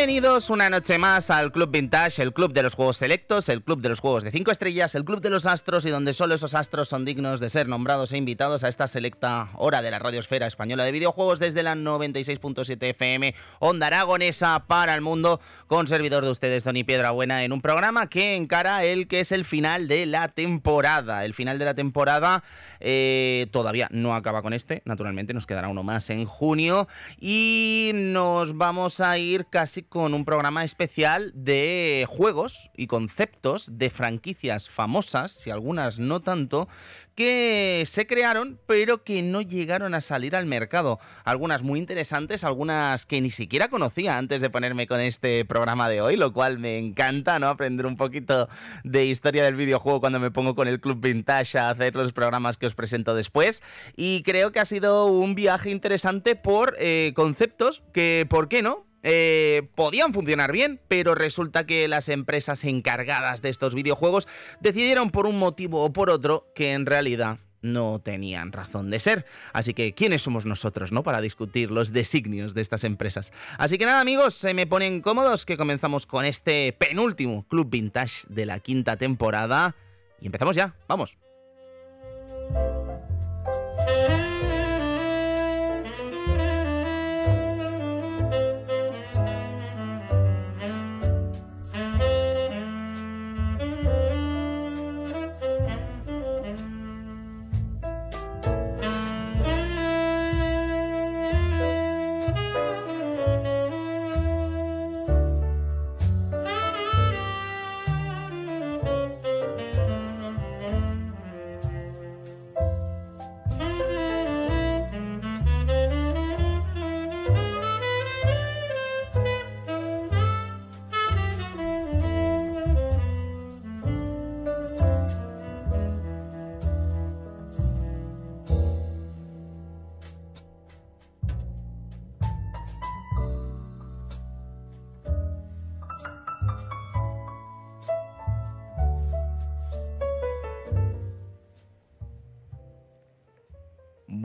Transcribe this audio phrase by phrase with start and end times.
[0.00, 3.82] Bienvenidos una noche más al Club Vintage, el club de los juegos selectos, el club
[3.82, 6.54] de los juegos de 5 estrellas, el club de los astros y donde solo esos
[6.54, 10.46] astros son dignos de ser nombrados e invitados a esta selecta hora de la radiosfera
[10.46, 16.30] española de videojuegos desde la 96.7 FM Onda Aragonesa para el mundo con servidor de
[16.30, 20.28] ustedes, Tony Piedrabuena, en un programa que encara el que es el final de la
[20.28, 21.26] temporada.
[21.26, 22.42] El final de la temporada
[22.80, 26.88] eh, todavía no acaba con este, naturalmente nos quedará uno más en junio
[27.20, 33.90] y nos vamos a ir casi con un programa especial de juegos y conceptos de
[33.90, 36.68] franquicias famosas, y algunas no tanto,
[37.16, 41.00] que se crearon pero que no llegaron a salir al mercado.
[41.24, 46.00] Algunas muy interesantes, algunas que ni siquiera conocía antes de ponerme con este programa de
[46.00, 47.48] hoy, lo cual me encanta, ¿no?
[47.48, 48.48] Aprender un poquito
[48.84, 52.58] de historia del videojuego cuando me pongo con el Club Vintage a hacer los programas
[52.58, 53.60] que os presento después.
[53.96, 58.89] Y creo que ha sido un viaje interesante por eh, conceptos que, ¿por qué no?
[59.02, 64.28] Eh, podían funcionar bien, pero resulta que las empresas encargadas de estos videojuegos
[64.60, 69.26] decidieron por un motivo o por otro que en realidad no tenían razón de ser.
[69.52, 71.02] Así que, ¿quiénes somos nosotros, no?
[71.02, 73.32] Para discutir los designios de estas empresas.
[73.58, 78.26] Así que nada, amigos, se me ponen cómodos que comenzamos con este penúltimo Club Vintage
[78.28, 79.74] de la quinta temporada.
[80.20, 81.16] Y empezamos ya, vamos.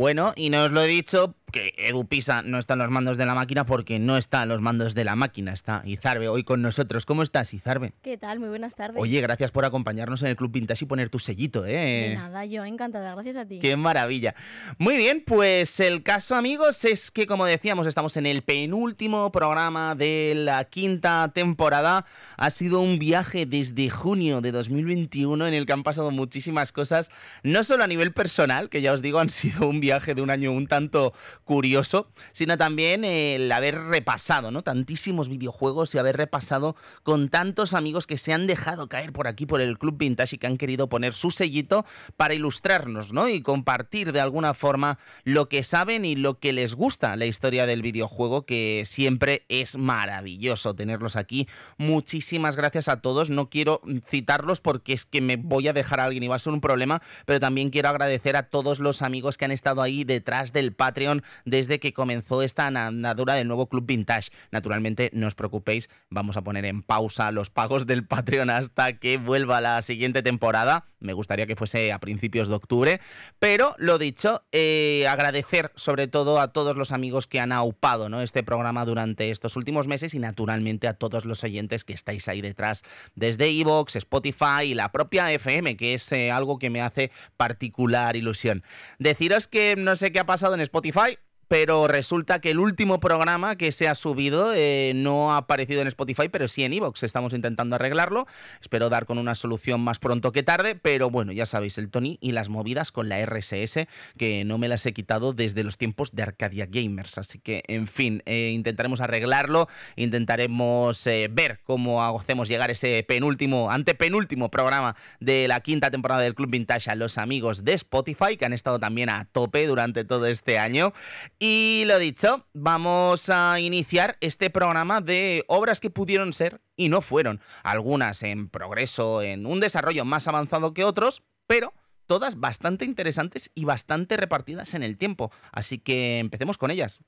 [0.05, 3.15] Bueno, y no os lo he dicho que Edu Pisa no está en los mandos
[3.15, 6.43] de la máquina porque no está en los mandos de la máquina, está Izarbe hoy
[6.43, 7.05] con nosotros.
[7.05, 7.93] ¿Cómo estás, Izarbe?
[8.03, 8.41] ¿Qué tal?
[8.41, 8.97] Muy buenas tardes.
[9.01, 12.09] Oye, gracias por acompañarnos en el Club Vintage y poner tu sellito, ¿eh?
[12.09, 13.59] De nada, yo encantada, gracias a ti.
[13.59, 14.35] Qué maravilla.
[14.77, 19.95] Muy bien, pues el caso, amigos, es que como decíamos, estamos en el penúltimo programa
[19.95, 22.05] de la quinta temporada.
[22.35, 27.09] Ha sido un viaje desde junio de 2021 en el que han pasado muchísimas cosas,
[27.43, 30.31] no solo a nivel personal, que ya os digo, han sido un viaje de un
[30.31, 31.13] año un tanto
[31.45, 34.63] curioso, sino también el haber repasado, ¿no?
[34.63, 39.45] Tantísimos videojuegos y haber repasado con tantos amigos que se han dejado caer por aquí
[39.45, 41.85] por el Club Vintage y que han querido poner su sellito
[42.17, 43.29] para ilustrarnos, ¿no?
[43.29, 47.65] Y compartir de alguna forma lo que saben y lo que les gusta la historia
[47.65, 51.47] del videojuego, que siempre es maravilloso tenerlos aquí.
[51.77, 53.29] Muchísimas gracias a todos.
[53.29, 56.39] No quiero citarlos porque es que me voy a dejar a alguien y va a
[56.39, 60.03] ser un problema, pero también quiero agradecer a todos los amigos que han estado ahí
[60.03, 64.31] detrás del Patreon desde que comenzó esta andadura del nuevo Club Vintage.
[64.51, 69.17] Naturalmente, no os preocupéis, vamos a poner en pausa los pagos del Patreon hasta que
[69.17, 70.85] vuelva la siguiente temporada.
[70.99, 73.01] Me gustaría que fuese a principios de octubre.
[73.39, 78.21] Pero lo dicho, eh, agradecer sobre todo a todos los amigos que han aupado ¿no?
[78.21, 82.41] este programa durante estos últimos meses y naturalmente a todos los oyentes que estáis ahí
[82.41, 82.83] detrás
[83.15, 88.15] desde Evox, Spotify y la propia FM, que es eh, algo que me hace particular
[88.15, 88.63] ilusión.
[88.99, 91.17] Deciros que no sé qué ha pasado en Spotify,
[91.47, 95.87] pero resulta que el último programa que se ha subido eh, no ha aparecido en
[95.87, 97.03] Spotify, pero sí en Evox.
[97.03, 98.27] Estamos intentando arreglarlo.
[98.61, 102.17] Espero dar con una solución más pronto que tarde, pero bueno, ya sabéis, el Tony
[102.21, 103.87] y las movidas con la RSS,
[104.17, 107.17] que no me las he quitado desde los tiempos de Arcadia Gamers.
[107.17, 113.71] Así que, en fin, eh, intentaremos arreglarlo, intentaremos eh, ver cómo hacemos llegar ese penúltimo,
[113.71, 118.45] antepenúltimo programa de la quinta temporada del Club Vintage a los amigos de Spotify, que
[118.45, 120.93] han estado también a tope durante todo este año.
[121.37, 127.01] Y lo dicho, vamos a iniciar este programa de obras que pudieron ser y no
[127.01, 127.41] fueron.
[127.63, 131.73] Algunas en progreso, en un desarrollo más avanzado que otros, pero
[132.07, 135.31] todas bastante interesantes y bastante repartidas en el tiempo.
[135.51, 137.01] Así que empecemos con ellas.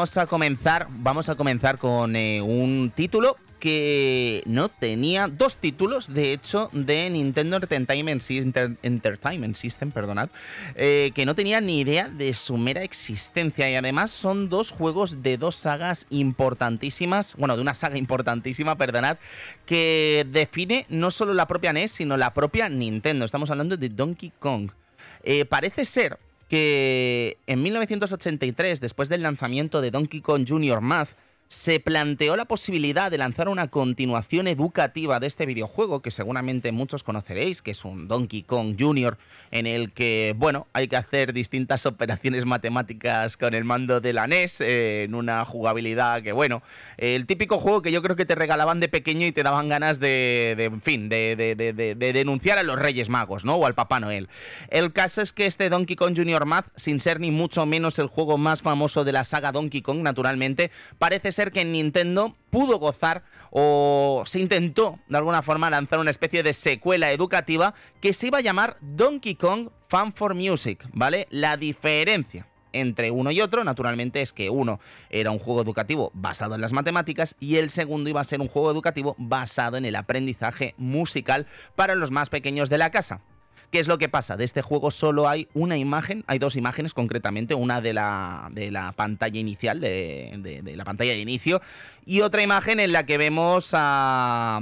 [0.00, 6.14] Vamos a comenzar, vamos a comenzar con eh, un título que no tenía dos títulos,
[6.14, 8.22] de hecho, de Nintendo Entertainment,
[8.82, 10.30] Entertainment System, perdonad,
[10.74, 13.68] eh, que no tenía ni idea de su mera existencia.
[13.68, 19.18] Y además son dos juegos de dos sagas importantísimas, bueno, de una saga importantísima, perdonad,
[19.66, 23.26] que define no solo la propia NES, sino la propia Nintendo.
[23.26, 24.70] Estamos hablando de Donkey Kong.
[25.22, 26.18] Eh, parece ser
[26.50, 30.80] que en 1983, después del lanzamiento de Donkey Kong Jr.
[30.80, 31.10] Math,
[31.50, 37.02] se planteó la posibilidad de lanzar una continuación educativa de este videojuego que seguramente muchos
[37.02, 39.18] conoceréis, que es un Donkey Kong Jr.,
[39.50, 44.28] en el que, bueno, hay que hacer distintas operaciones matemáticas con el mando de la
[44.28, 46.62] NES, eh, en una jugabilidad que, bueno,
[46.98, 49.98] el típico juego que yo creo que te regalaban de pequeño y te daban ganas
[49.98, 53.56] de, en fin, de, de, denunciar a los Reyes Magos, ¿no?
[53.56, 54.28] O al Papá Noel.
[54.68, 56.46] El caso es que este Donkey Kong Jr.
[56.46, 59.98] Math, sin ser ni mucho menos el juego más famoso de la saga Donkey Kong,
[59.98, 60.70] naturalmente,
[61.00, 66.10] parece ser que en Nintendo pudo gozar o se intentó de alguna forma lanzar una
[66.10, 71.26] especie de secuela educativa que se iba a llamar Donkey Kong Fan for Music, ¿vale?
[71.30, 76.54] La diferencia entre uno y otro, naturalmente, es que uno era un juego educativo basado
[76.54, 79.96] en las matemáticas y el segundo iba a ser un juego educativo basado en el
[79.96, 83.22] aprendizaje musical para los más pequeños de la casa.
[83.70, 84.36] ¿Qué es lo que pasa?
[84.36, 88.72] De este juego solo hay una imagen, hay dos imágenes concretamente, una de la, de
[88.72, 91.60] la pantalla inicial, de, la pantalla de inicio,
[92.04, 94.60] y otra imagen en la que vemos a,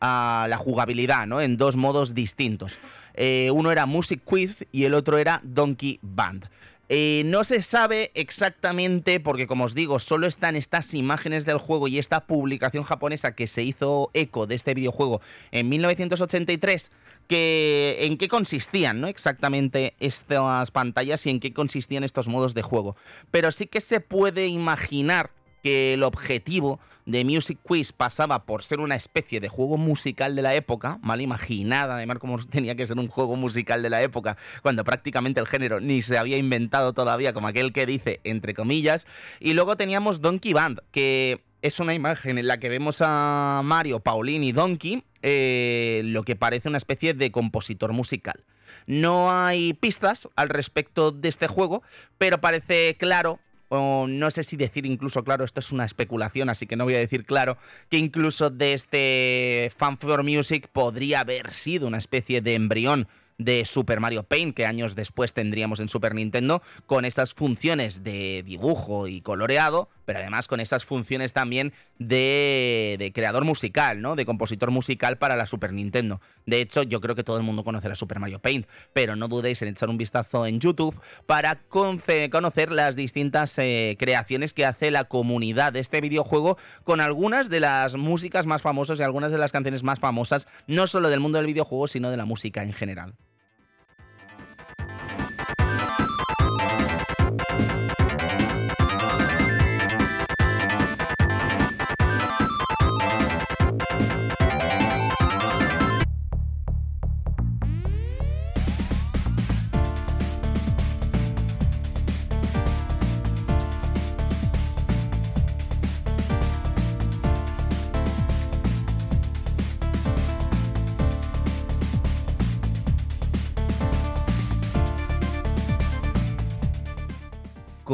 [0.00, 1.40] la jugabilidad, ¿no?
[1.40, 2.78] En dos modos distintos.
[3.14, 6.48] Eh, uno era Music Quiz y el otro era Donkey Band.
[6.88, 11.86] Eh, no se sabe exactamente, porque como os digo, solo están estas imágenes del juego
[11.86, 15.20] y esta publicación japonesa que se hizo eco de este videojuego
[15.50, 16.90] en 1983
[17.28, 19.06] que, en qué consistían ¿no?
[19.06, 22.96] exactamente estas pantallas y en qué consistían estos modos de juego.
[23.30, 25.30] Pero sí que se puede imaginar
[25.62, 30.42] que el objetivo de Music Quiz pasaba por ser una especie de juego musical de
[30.42, 34.36] la época, mal imaginada además como tenía que ser un juego musical de la época,
[34.62, 39.06] cuando prácticamente el género ni se había inventado todavía, como aquel que dice, entre comillas,
[39.40, 44.00] y luego teníamos Donkey Band, que es una imagen en la que vemos a Mario,
[44.00, 48.44] Paulini y Donkey, eh, lo que parece una especie de compositor musical.
[48.86, 51.82] No hay pistas al respecto de este juego,
[52.16, 56.66] pero parece claro, o no sé si decir incluso claro, esto es una especulación, así
[56.66, 57.58] que no voy a decir claro,
[57.90, 64.00] que incluso de este Fan Music podría haber sido una especie de embrión de Super
[64.00, 69.20] Mario Paint, que años después tendríamos en Super Nintendo, con estas funciones de dibujo y
[69.20, 74.16] coloreado, pero además con estas funciones también de, creador musical, ¿no?
[74.16, 76.20] De compositor musical para la Super Nintendo.
[76.46, 79.62] De hecho, yo creo que todo el mundo conocerá Super Mario Paint, pero no dudéis
[79.62, 85.04] en echar un vistazo en YouTube para conocer las distintas eh, creaciones que hace la
[85.04, 89.52] comunidad de este videojuego con algunas de las músicas más famosas y algunas de las
[89.52, 93.14] canciones más famosas, no solo del mundo del videojuego, sino de la música en general.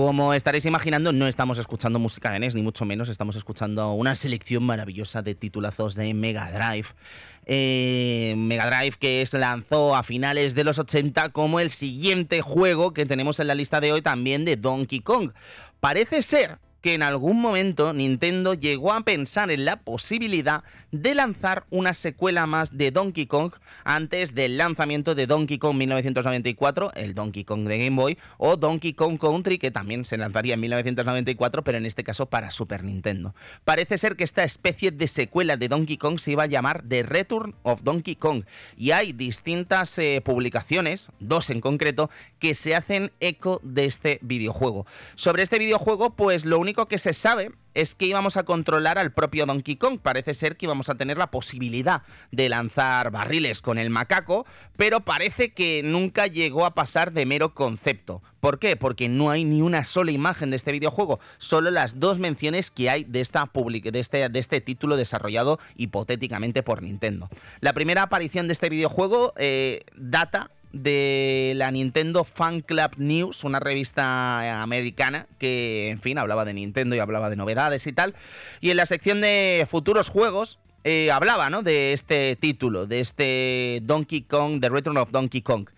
[0.04, 4.14] Como estaréis imaginando, no estamos escuchando música de NES, ni mucho menos, estamos escuchando una
[4.14, 6.88] selección maravillosa de titulazos de Mega Drive.
[7.46, 12.92] Eh, Mega Drive que se lanzó a finales de los 80 como el siguiente juego
[12.92, 15.30] que tenemos en la lista de hoy también de Donkey Kong.
[15.80, 21.64] Parece ser que en algún momento Nintendo llegó a pensar en la posibilidad de lanzar
[21.70, 23.52] una secuela más de Donkey Kong
[23.84, 28.92] antes del lanzamiento de Donkey Kong 1994, el Donkey Kong de Game Boy, o Donkey
[28.92, 33.34] Kong Country, que también se lanzaría en 1994, pero en este caso para Super Nintendo.
[33.64, 37.02] Parece ser que esta especie de secuela de Donkey Kong se iba a llamar The
[37.02, 38.44] Return of Donkey Kong,
[38.76, 42.10] y hay distintas eh, publicaciones, dos en concreto,
[42.40, 44.86] que se hacen eco de este videojuego.
[45.14, 49.12] Sobre este videojuego, pues lo único que se sabe es que íbamos a controlar al
[49.12, 49.98] propio Donkey Kong.
[50.00, 55.00] Parece ser que íbamos a tener la posibilidad de lanzar barriles con el macaco, pero
[55.00, 58.22] parece que nunca llegó a pasar de mero concepto.
[58.40, 58.76] ¿Por qué?
[58.76, 62.90] Porque no hay ni una sola imagen de este videojuego, solo las dos menciones que
[62.90, 67.28] hay de, esta de, este, de este título desarrollado hipotéticamente por Nintendo.
[67.60, 73.60] La primera aparición de este videojuego eh, data de la Nintendo Fan Club News, una
[73.60, 78.14] revista americana que, en fin, hablaba de Nintendo y hablaba de novedades y tal.
[78.60, 81.62] Y en la sección de futuros juegos eh, hablaba, ¿no?
[81.62, 85.70] De este título, de este Donkey Kong, The Return of Donkey Kong.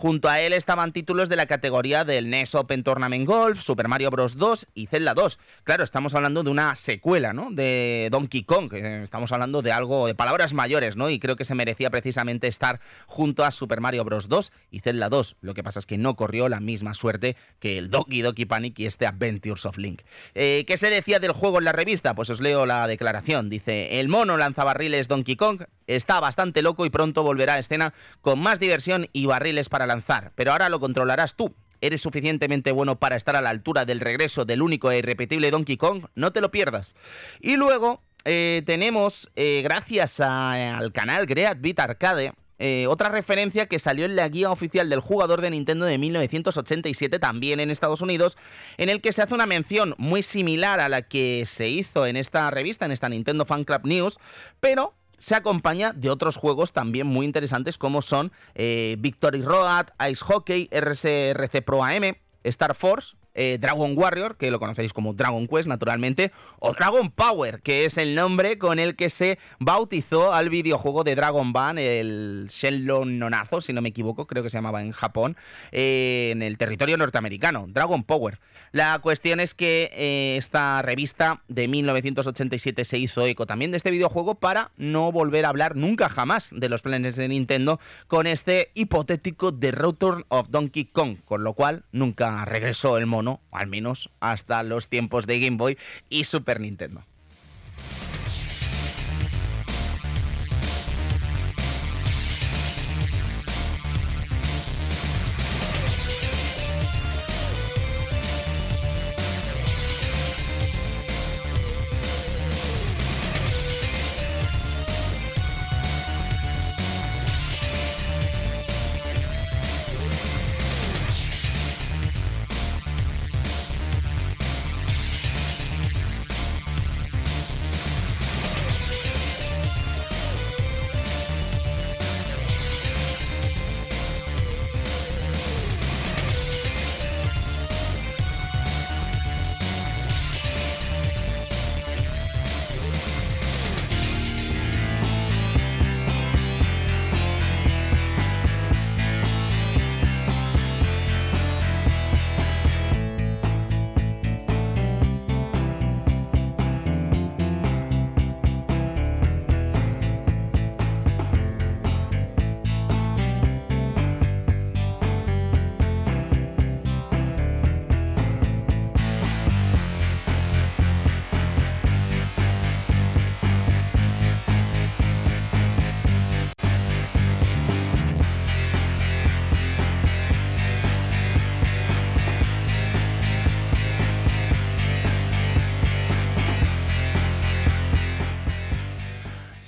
[0.00, 4.10] Junto a él estaban títulos de la categoría del NES Open Tournament Golf, Super Mario
[4.10, 4.38] Bros.
[4.38, 5.38] 2 y Zelda 2.
[5.62, 7.50] Claro, estamos hablando de una secuela, ¿no?
[7.50, 8.72] De Donkey Kong.
[8.72, 11.10] Estamos hablando de algo, de palabras mayores, ¿no?
[11.10, 14.30] Y creo que se merecía precisamente estar junto a Super Mario Bros.
[14.30, 15.36] 2 y Zelda 2.
[15.42, 18.78] Lo que pasa es que no corrió la misma suerte que el Donkey Donkey Panic
[18.78, 20.00] y este Adventures of Link.
[20.34, 22.14] Eh, ¿Qué se decía del juego en la revista?
[22.14, 23.50] Pues os leo la declaración.
[23.50, 27.92] Dice, el mono lanzabarriles Donkey Kong está bastante loco y pronto volverá a escena
[28.22, 29.89] con más diversión y barriles para
[30.34, 31.54] pero ahora lo controlarás tú.
[31.80, 35.76] ¿Eres suficientemente bueno para estar a la altura del regreso del único e irrepetible Donkey
[35.76, 36.06] Kong?
[36.14, 36.94] No te lo pierdas.
[37.40, 43.78] Y luego eh, tenemos, eh, gracias al canal Great Beat Arcade, eh, otra referencia que
[43.78, 48.36] salió en la guía oficial del jugador de Nintendo de 1987, también en Estados Unidos,
[48.76, 52.18] en el que se hace una mención muy similar a la que se hizo en
[52.18, 54.18] esta revista, en esta Nintendo Fan Club News,
[54.60, 60.24] pero se acompaña de otros juegos también muy interesantes como son eh, Victory Road, Ice
[60.24, 65.68] Hockey, RCRC Pro AM, Star Force, eh, Dragon Warrior, que lo conocéis como Dragon Quest
[65.68, 71.04] naturalmente, o Dragon Power, que es el nombre con el que se bautizó al videojuego
[71.04, 74.90] de Dragon Ball, el Shenlong Nonazo, si no me equivoco, creo que se llamaba en
[74.92, 75.36] Japón,
[75.70, 78.40] eh, en el territorio norteamericano, Dragon Power.
[78.72, 83.90] La cuestión es que eh, esta revista de 1987 se hizo eco también de este
[83.90, 88.70] videojuego para no volver a hablar nunca jamás de los planes de Nintendo con este
[88.74, 94.08] hipotético The Return of Donkey Kong, con lo cual nunca regresó el mono, al menos
[94.20, 95.76] hasta los tiempos de Game Boy
[96.08, 97.02] y Super Nintendo.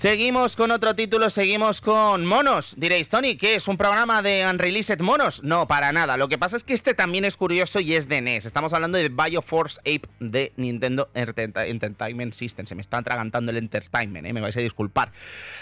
[0.03, 2.75] Seguimos con otro título, seguimos con Monos.
[2.77, 5.45] Diréis, Tony, ¿qué es un programa de Unreleased Monos?
[5.45, 6.17] No, para nada.
[6.17, 8.47] Lo que pasa es que este también es curioso y es de NES.
[8.47, 12.67] Estamos hablando de Bioforce Ape de Nintendo Entertainment System.
[12.67, 14.33] Se me está atragantando el Entertainment, ¿eh?
[14.33, 15.13] me vais a disculpar.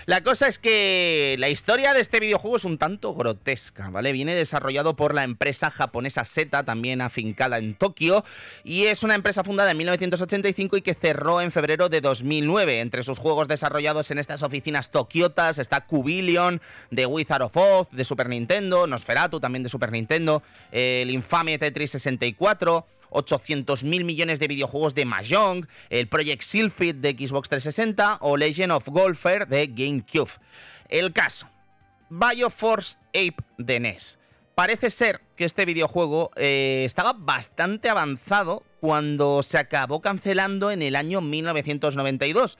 [0.06, 4.10] La cosa es que la historia de este videojuego es un tanto grotesca, ¿vale?
[4.12, 8.24] Viene desarrollado por la empresa japonesa Zeta, también afincada en Tokio,
[8.64, 12.80] y es una empresa fundada en 1985 y que cerró en febrero de 2009.
[12.80, 16.60] Entre sus juegos desarrollados en este estas oficinas tokiotas, está Cubillion
[16.92, 21.90] de Wizard of Oz, de Super Nintendo, Nosferatu también de Super Nintendo, el infame Tetris
[21.90, 28.36] 64, 800 mil millones de videojuegos de Mahjong, el Project Silphid de Xbox 360 o
[28.36, 30.30] Legend of Golfer de GameCube.
[30.88, 31.48] El caso,
[32.08, 34.18] Bioforce Ape de NES.
[34.54, 40.94] Parece ser que este videojuego eh, estaba bastante avanzado cuando se acabó cancelando en el
[40.94, 42.58] año 1992.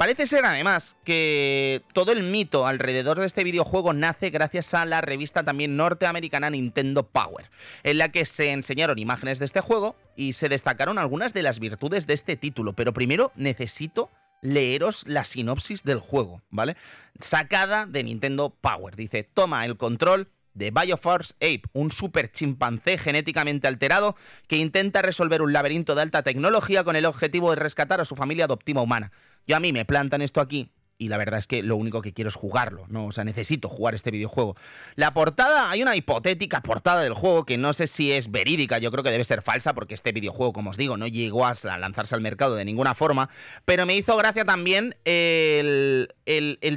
[0.00, 5.02] Parece ser además que todo el mito alrededor de este videojuego nace gracias a la
[5.02, 7.50] revista también norteamericana Nintendo Power,
[7.82, 11.58] en la que se enseñaron imágenes de este juego y se destacaron algunas de las
[11.60, 12.72] virtudes de este título.
[12.72, 14.08] Pero primero necesito
[14.40, 16.78] leeros la sinopsis del juego, ¿vale?
[17.20, 18.96] Sacada de Nintendo Power.
[18.96, 24.16] Dice, toma el control de Bioforce Ape, un super chimpancé genéticamente alterado
[24.48, 28.16] que intenta resolver un laberinto de alta tecnología con el objetivo de rescatar a su
[28.16, 29.12] familia adoptiva humana.
[29.46, 30.70] Yo a mí me plantan esto aquí
[31.00, 33.06] y la verdad es que lo único que quiero es jugarlo, ¿no?
[33.06, 34.54] O sea, necesito jugar este videojuego.
[34.96, 38.90] La portada, hay una hipotética portada del juego que no sé si es verídica, yo
[38.92, 42.14] creo que debe ser falsa porque este videojuego, como os digo, no llegó a lanzarse
[42.14, 43.30] al mercado de ninguna forma,
[43.64, 46.12] pero me hizo gracia también el,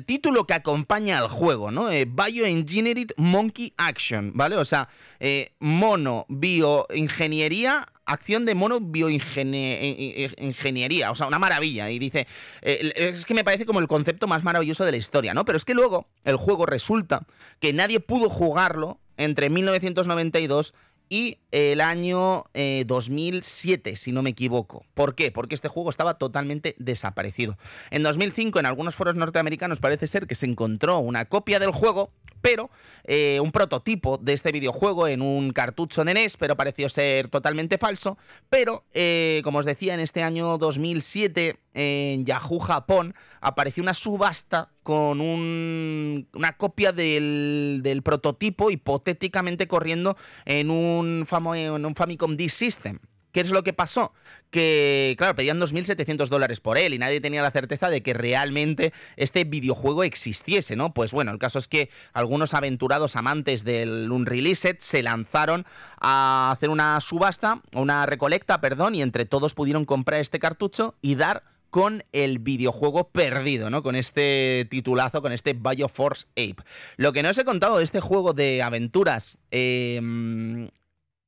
[0.05, 1.91] título que acompaña al juego, ¿no?
[1.91, 4.55] Eh, Bioengineered Monkey Action, ¿vale?
[4.55, 4.87] O sea,
[5.19, 11.89] eh, mono, bioingeniería acción de mono bioingeniería, o sea, una maravilla.
[11.89, 12.27] Y dice,
[12.61, 15.45] eh, es que me parece como el concepto más maravilloso de la historia, ¿no?
[15.45, 17.25] Pero es que luego el juego resulta
[17.59, 20.73] que nadie pudo jugarlo entre 1992
[21.09, 24.85] y el año 2007, eh, si no me equivoco.
[24.93, 25.31] ¿Por qué?
[25.31, 27.57] Porque este juego estaba totalmente desaparecido.
[27.91, 32.11] En 2005, en algunos foros norteamericanos parece ser que se encontró una copia del juego,
[32.41, 32.69] pero
[33.05, 37.77] eh, un prototipo de este videojuego en un cartucho de NES, pero pareció ser totalmente
[37.77, 38.17] falso.
[38.49, 44.71] Pero, eh, como os decía, en este año 2007, en Yahoo Japón, apareció una subasta
[44.83, 52.99] con una copia del, prototipo hipotéticamente corriendo en un, en un Famicom D System.
[53.33, 54.13] ¿Qué es lo que pasó?
[54.51, 58.93] Que, claro, pedían 2.700 dólares por él y nadie tenía la certeza de que realmente
[59.17, 60.93] este videojuego existiese, ¿no?
[60.93, 65.65] Pues bueno, el caso es que algunos aventurados amantes del Unreleased se lanzaron
[65.99, 71.15] a hacer una subasta, una recolecta, perdón, y entre todos pudieron comprar este cartucho y
[71.15, 71.41] dar
[71.73, 73.81] con el videojuego perdido, ¿no?
[73.81, 76.63] Con este titulazo, con este Bioforce Ape.
[76.97, 80.69] Lo que no os he contado de este juego de aventuras, em,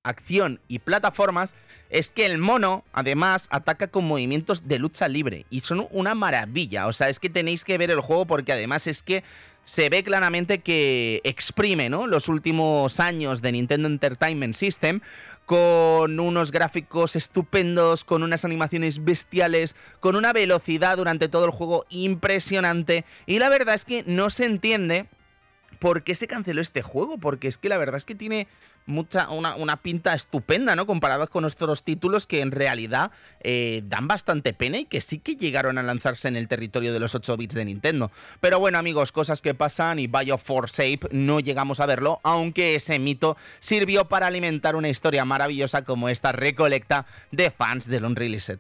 [0.04, 1.56] acción y plataformas
[1.90, 5.48] es que el mono, además, ataca con movimientos de lucha libre.
[5.50, 6.86] Y son una maravilla.
[6.86, 9.24] O sea, es que tenéis que ver el juego porque además es que
[9.64, 12.06] se ve claramente que exprime ¿no?
[12.06, 15.02] los últimos años de Nintendo Entertainment System
[15.46, 21.86] con unos gráficos estupendos, con unas animaciones bestiales, con una velocidad durante todo el juego
[21.90, 23.06] impresionante.
[23.26, 25.08] Y la verdad es que no se entiende
[25.80, 28.48] por qué se canceló este juego, porque es que la verdad es que tiene
[28.86, 30.86] mucha, una, pinta estupenda, ¿no?
[30.86, 35.36] Comparados con nuestros títulos que en realidad eh, dan bastante pena y que sí que
[35.36, 38.12] llegaron a lanzarse en el territorio de los 8 bits de Nintendo.
[38.40, 42.76] Pero bueno, amigos, cosas que pasan y Bio for Safe no llegamos a verlo, aunque
[42.76, 48.60] ese mito sirvió para alimentar una historia maravillosa como esta recolecta de fans del Unreleased.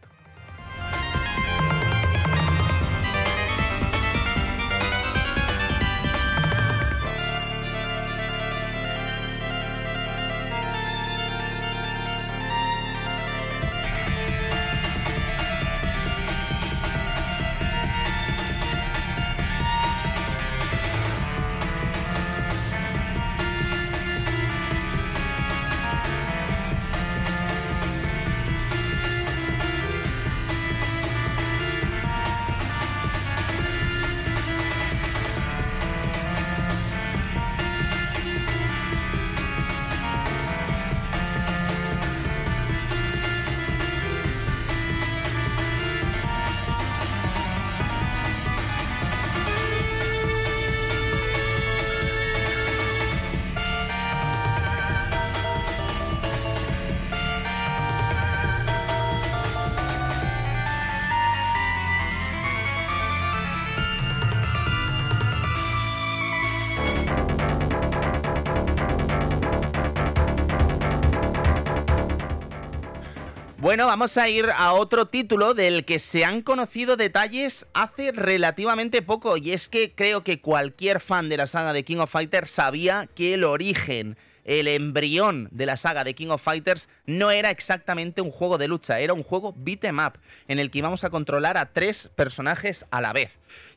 [73.75, 79.01] Bueno, vamos a ir a otro título del que se han conocido detalles hace relativamente
[79.01, 82.49] poco y es que creo que cualquier fan de la saga de King of Fighters
[82.49, 87.49] sabía que el origen el embrión de la saga de King of Fighters no era
[87.49, 90.13] exactamente un juego de lucha, era un juego beat em up
[90.47, 93.31] en el que íbamos a controlar a tres personajes a la vez.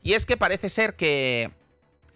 [0.04, 1.50] Y es que parece ser que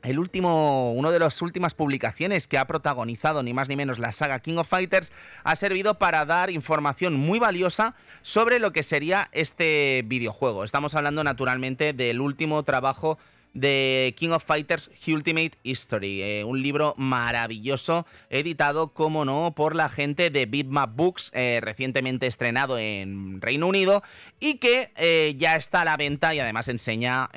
[0.02, 4.12] el último, una de las últimas publicaciones que ha protagonizado ni más ni menos la
[4.12, 5.12] saga King of Fighters
[5.44, 10.64] ha servido para dar información muy valiosa sobre lo que sería este videojuego.
[10.64, 13.18] Estamos hablando naturalmente del último trabajo
[13.54, 19.88] de King of Fighters Ultimate History, eh, un libro maravilloso editado, como no, por la
[19.88, 24.02] gente de Bitmap Books, eh, recientemente estrenado en Reino Unido
[24.40, 27.28] y que eh, ya está a la venta y además enseña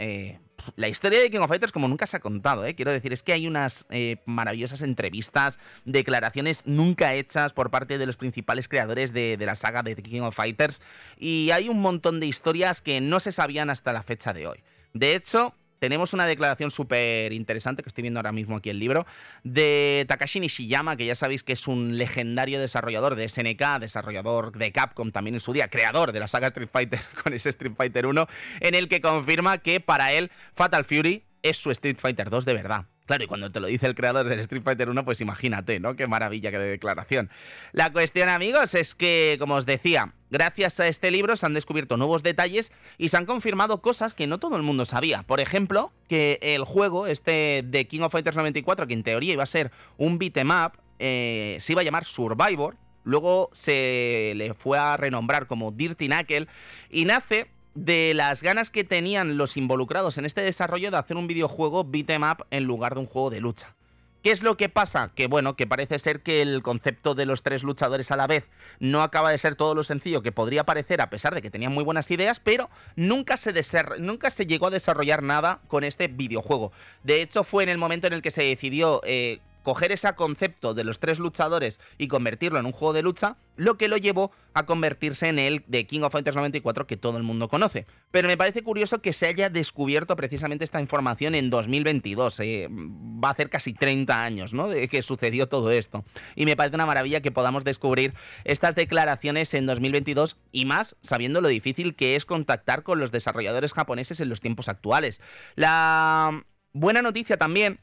[0.76, 2.76] la historia de King of Fighters como nunca se ha contado, ¿eh?
[2.76, 3.86] quiero decir, es que hay unas
[4.26, 9.84] maravillosas entrevistas, declaraciones nunca hechas por parte de los principales creadores de, de, la saga
[9.84, 10.82] de King of Fighters
[11.18, 14.64] y hay un montón de historias que no se sabían hasta la fecha de hoy.
[14.94, 19.06] De hecho, tenemos una declaración súper interesante que estoy viendo ahora mismo aquí el libro
[19.44, 24.72] de Takashi Nishiyama, que ya sabéis que es un legendario desarrollador de SNK, desarrollador de
[24.72, 28.06] Capcom también en su día, creador de la saga Street Fighter con ese Street Fighter
[28.06, 28.28] 1,
[28.62, 32.54] en el que confirma que para él Fatal Fury es su Street Fighter 2 de
[32.54, 32.86] verdad.
[33.06, 35.96] Claro, y cuando te lo dice el creador del Street Fighter 1, pues imagínate, ¿no?
[35.96, 37.30] Qué maravilla, qué declaración.
[37.72, 41.98] La cuestión, amigos, es que, como os decía, gracias a este libro se han descubierto
[41.98, 45.22] nuevos detalles y se han confirmado cosas que no todo el mundo sabía.
[45.22, 49.44] Por ejemplo, que el juego, este de King of Fighters 94, que en teoría iba
[49.44, 52.76] a ser un beat'em up, eh, se iba a llamar Survivor.
[53.04, 56.48] Luego se le fue a renombrar como Dirty Knuckle
[56.90, 61.28] y nace de las ganas que tenían los involucrados en este desarrollo de hacer un
[61.28, 63.76] videojuego beat'em up en lugar de un juego de lucha.
[64.24, 65.12] ¿Qué es lo que pasa?
[65.14, 68.46] Que bueno, que parece ser que el concepto de los tres luchadores a la vez
[68.80, 71.74] no acaba de ser todo lo sencillo que podría parecer a pesar de que tenían
[71.74, 73.54] muy buenas ideas, pero nunca se,
[74.00, 76.72] nunca se llegó a desarrollar nada con este videojuego.
[77.04, 80.76] De hecho, fue en el momento en el que se decidió eh, coger ese concepto
[80.76, 84.32] de los tres luchadores y convertirlo en un juego de lucha, lo que lo llevó
[84.54, 87.88] a convertirse en el de King of Fighters 94 que todo el mundo conoce.
[88.12, 92.40] Pero me parece curioso que se haya descubierto precisamente esta información en 2022.
[92.42, 94.70] Eh, va a hacer casi 30 años, ¿no?
[94.70, 96.06] De que sucedió todo esto.
[96.36, 101.42] Y me parece una maravilla que podamos descubrir estas declaraciones en 2022 y más sabiendo
[101.42, 105.22] lo difícil que es contactar con los desarrolladores japoneses en los tiempos actuales.
[105.56, 107.80] La buena noticia también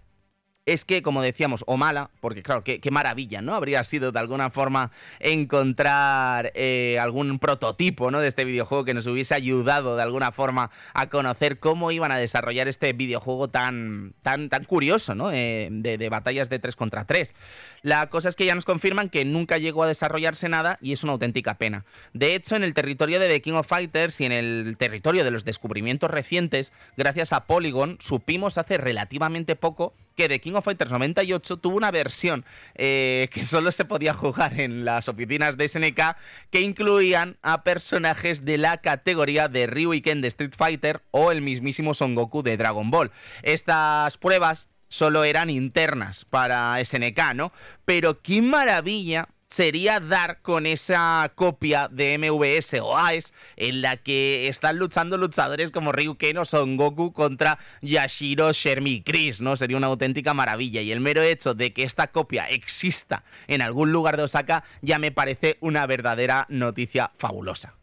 [0.65, 3.55] es que, como decíamos, o mala, porque claro, qué, maravilla, ¿no?
[3.55, 8.21] Habría sido de alguna forma encontrar eh, algún prototipo, ¿no?
[8.21, 12.17] De este videojuego que nos hubiese ayudado de alguna forma a conocer cómo iban a
[12.17, 15.33] desarrollar este videojuego tan, tan, tan curioso, ¿no?
[15.33, 17.35] Eh, de, de, batallas de 3 contra 3.
[17.83, 21.03] La cosa es que ya nos confirman que nunca llegó a desarrollarse nada y es
[21.03, 21.85] una auténtica pena.
[22.13, 25.33] De hecho, en el territorio de The King of Fighters y en el territorio de
[25.33, 30.91] los descubrimientos recientes, gracias a Polygon, supimos hace relativamente poco que The King of Fighters
[30.91, 32.45] 98 tuvo una versión
[32.75, 36.17] eh, que solo se podía jugar en las oficinas de SNK
[36.51, 41.31] que incluían a personajes de la categoría de Ryu y Ken de Street Fighter o
[41.31, 43.11] el mismísimo Son Goku de Dragon Ball.
[43.43, 47.53] Estas pruebas solo eran internas para SNK, ¿no?
[47.85, 54.49] Pero qué maravilla sería dar con esa copia de MVS o AES en la que
[54.49, 59.57] están luchando luchadores como Ryuken Son Goku contra Yashiro, Shermie y Chris, ¿no?
[59.57, 60.81] Sería una auténtica maravilla.
[60.81, 64.99] Y el mero hecho de que esta copia exista en algún lugar de Osaka ya
[64.99, 67.75] me parece una verdadera noticia fabulosa.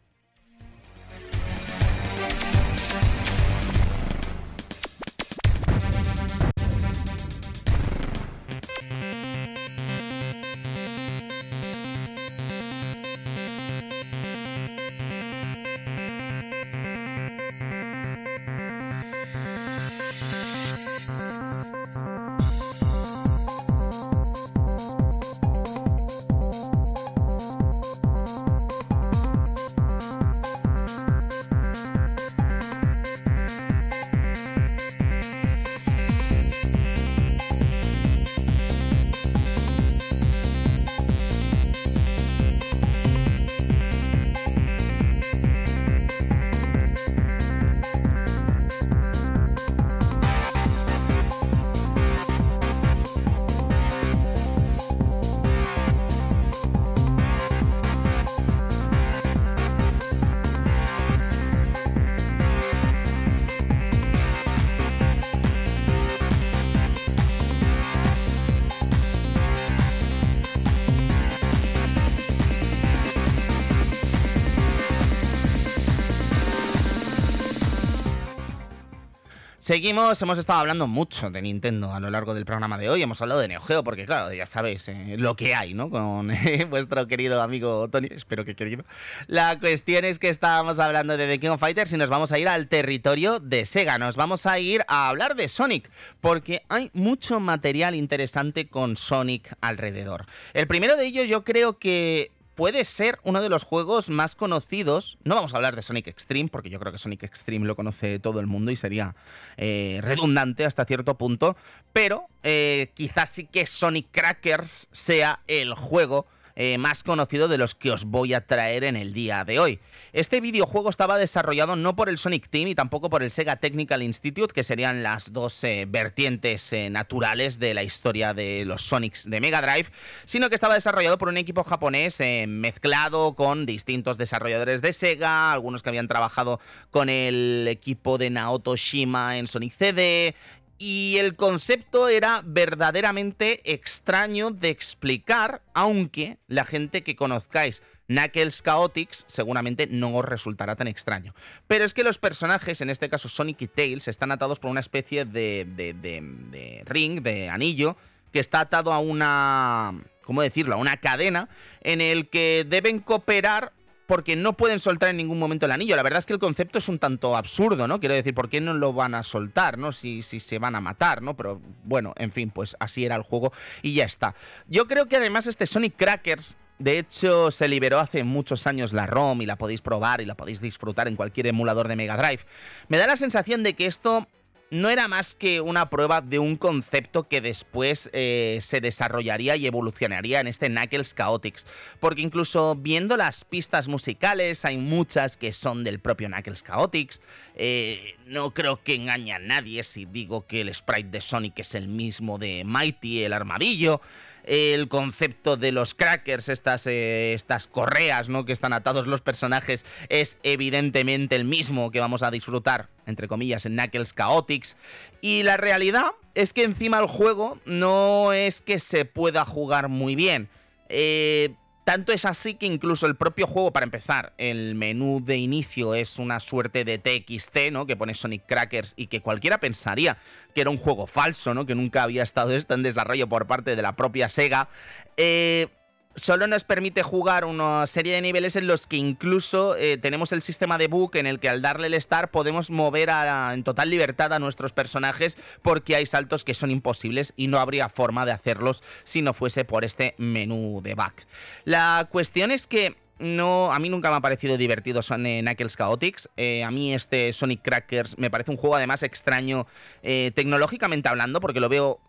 [79.70, 83.02] Seguimos, hemos estado hablando mucho de Nintendo a lo largo del programa de hoy.
[83.02, 85.90] Hemos hablado de Neo Geo, porque claro, ya sabéis eh, lo que hay, ¿no?
[85.90, 88.82] Con eh, vuestro querido amigo Tony, espero que querido.
[89.28, 92.40] La cuestión es que estábamos hablando de The King of Fighters y nos vamos a
[92.40, 93.96] ir al territorio de Sega.
[93.96, 95.88] Nos vamos a ir a hablar de Sonic,
[96.20, 100.26] porque hay mucho material interesante con Sonic alrededor.
[100.52, 105.18] El primero de ellos yo creo que puede ser uno de los juegos más conocidos.
[105.24, 108.18] No vamos a hablar de Sonic Extreme, porque yo creo que Sonic Extreme lo conoce
[108.18, 109.14] todo el mundo y sería
[109.56, 111.56] eh, redundante hasta cierto punto.
[111.92, 116.26] Pero eh, quizás sí que Sonic Crackers sea el juego
[116.62, 119.80] eh, más conocido de los que os voy a traer en el día de hoy.
[120.12, 124.02] Este videojuego estaba desarrollado no por el Sonic Team y tampoco por el Sega Technical
[124.02, 129.24] Institute, que serían las dos eh, vertientes eh, naturales de la historia de los Sonics
[129.24, 129.86] de Mega Drive,
[130.26, 135.82] sino que estaba desarrollado por un equipo japonés mezclado con distintos desarrolladores de Sega, algunos
[135.82, 140.34] que habían trabajado con el equipo de Naoto Shima en Sonic CD,
[140.82, 149.26] y el concepto era verdaderamente extraño de explicar, aunque la gente que conozcáis Knuckles Chaotix
[149.28, 151.34] seguramente no os resultará tan extraño.
[151.66, 154.80] Pero es que los personajes, en este caso Sonic y Tails, están atados por una
[154.80, 157.96] especie de, de, de ring, de anillo,
[158.32, 160.02] que está atado a una...
[160.24, 160.76] ¿Cómo decirlo?
[160.76, 161.50] A una cadena
[161.82, 163.72] en el que deben cooperar
[164.10, 165.94] porque no pueden soltar en ningún momento el anillo.
[165.94, 168.00] La verdad es que el concepto es un tanto absurdo, ¿no?
[168.00, 169.92] Quiero decir, ¿por qué no lo van a soltar, ¿no?
[169.92, 171.36] Si, si se van a matar, ¿no?
[171.36, 174.34] Pero bueno, en fin, pues así era el juego y ya está.
[174.66, 179.06] Yo creo que además este Sonic Crackers de hecho, se liberó hace muchos años la
[179.06, 182.46] ROM y la podéis probar y la podéis disfrutar en cualquier emulador de Mega Drive.
[182.88, 184.26] Me da la sensación de que esto
[184.70, 189.66] no era más que una prueba de un concepto que después eh, se desarrollaría y
[189.66, 191.66] evolucionaría en este Knuckles Chaotix.
[191.98, 197.20] Porque incluso viendo las pistas musicales, hay muchas que son del propio Knuckles Chaotix.
[197.56, 201.74] Eh, no creo que engañe a nadie si digo que el sprite de Sonic es
[201.74, 204.00] el mismo de Mighty, el armadillo
[204.44, 208.44] el concepto de los crackers, estas, eh, estas correas ¿no?
[208.44, 213.66] que están atados los personajes, es evidentemente el mismo que vamos a disfrutar, entre comillas,
[213.66, 214.76] en Knuckles Chaotix.
[215.20, 220.14] Y la realidad es que encima el juego no es que se pueda jugar muy
[220.14, 220.48] bien.
[220.88, 225.94] Eh, tanto es así que incluso el propio juego, para empezar, el menú de inicio
[225.94, 227.86] es una suerte de TXT, ¿no?
[227.86, 230.18] Que pone Sonic Crackers y que cualquiera pensaría
[230.54, 231.66] que era un juego falso, ¿no?
[231.66, 234.68] Que nunca había estado esto en desarrollo por parte de la propia Sega.
[235.16, 235.68] Eh,
[236.16, 240.42] solo nos permite jugar una serie de niveles en los que incluso eh, tenemos el
[240.42, 244.32] sistema de book en el que al darle el star podemos mover en total libertad
[244.32, 248.82] a nuestros personajes porque hay saltos que son imposibles y no habría forma de hacerlos
[249.04, 251.26] si no fuese por este menú de back.
[251.64, 256.28] La cuestión es que no, a mí nunca me ha parecido divertido Sonic Knuckles Chaotix.
[256.36, 259.66] Eh, a mí este Sonic Crackers me parece un juego además extraño
[260.02, 262.00] eh, tecnológicamente hablando porque lo veo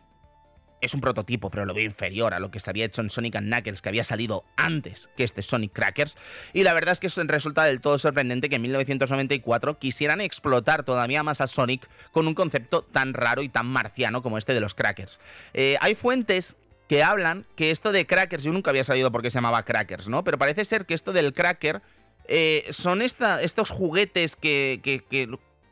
[0.82, 3.38] es un prototipo, pero lo veo inferior a lo que se había hecho en Sonic
[3.38, 6.18] Knuckles, que había salido antes que este Sonic Crackers.
[6.54, 11.24] Y la verdad es que resulta del todo sorprendente que en 1994 quisieran explotar todavía
[11.24, 14.76] más a Sonic con un concepto tan raro y tan marciano como este de los
[14.76, 15.20] Crackers.
[15.54, 16.56] Eh, hay fuentes
[16.88, 20.10] que hablan que esto de Crackers, yo nunca había sabido por qué se llamaba Crackers,
[20.10, 20.24] ¿no?
[20.24, 21.82] Pero parece ser que esto del Cracker
[22.28, 25.30] eh, son estos juguetes que, que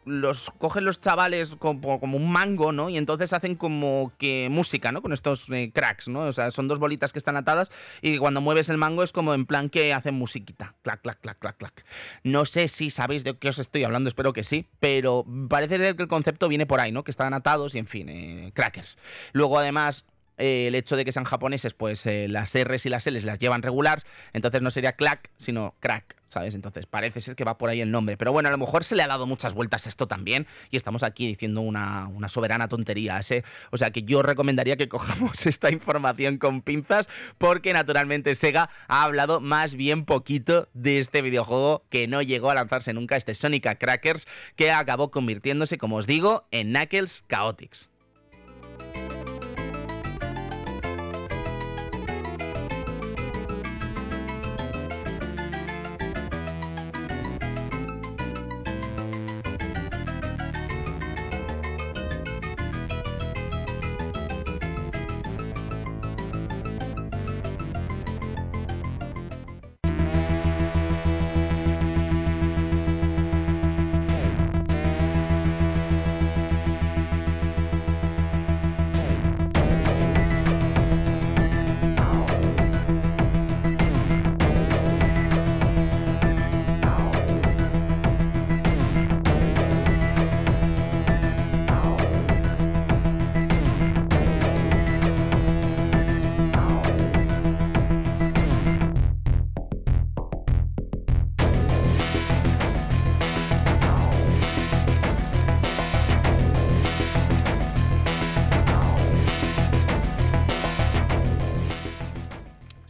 [0.09, 2.89] los cogen los chavales como, un mango, ¿no?
[2.89, 5.01] Y entonces hacen como que música, ¿no?
[5.01, 6.21] Con estos eh, cracks, ¿no?
[6.21, 9.33] O sea, son dos bolitas que están atadas y cuando mueves el mango es como
[9.33, 10.75] en plan que hacen musiquita.
[10.81, 11.85] Clac, clac, clac, clac, clac.
[12.23, 15.95] No sé si sabéis de qué os estoy hablando, espero que sí, pero parece ser
[15.95, 17.03] que el concepto viene por ahí, ¿no?
[17.03, 18.97] Que están atados y en fin, eh, crackers.
[19.33, 20.05] Luego además
[20.39, 23.62] eh, el hecho de que sean japoneses, pues las R's y las L's las llevan
[23.62, 26.19] regular, entonces no sería clack, sino crack.
[26.30, 26.54] ¿sabes?
[26.56, 28.15] Entonces parece ser que va por ahí el nombre.
[28.15, 31.04] Pero bueno, a lo mejor se le ha dado muchas vueltas esto también y estamos
[31.04, 33.19] aquí diciendo una, una soberana tontería.
[33.19, 38.69] Ese, o sea que yo recomendaría que cojamos esta información con pinzas porque naturalmente Sega
[38.88, 43.34] ha hablado más bien poquito de este videojuego que no llegó a lanzarse nunca, este
[43.34, 47.89] Sonic Crackers, que acabó convirtiéndose, como os digo, en Knuckles Chaotix.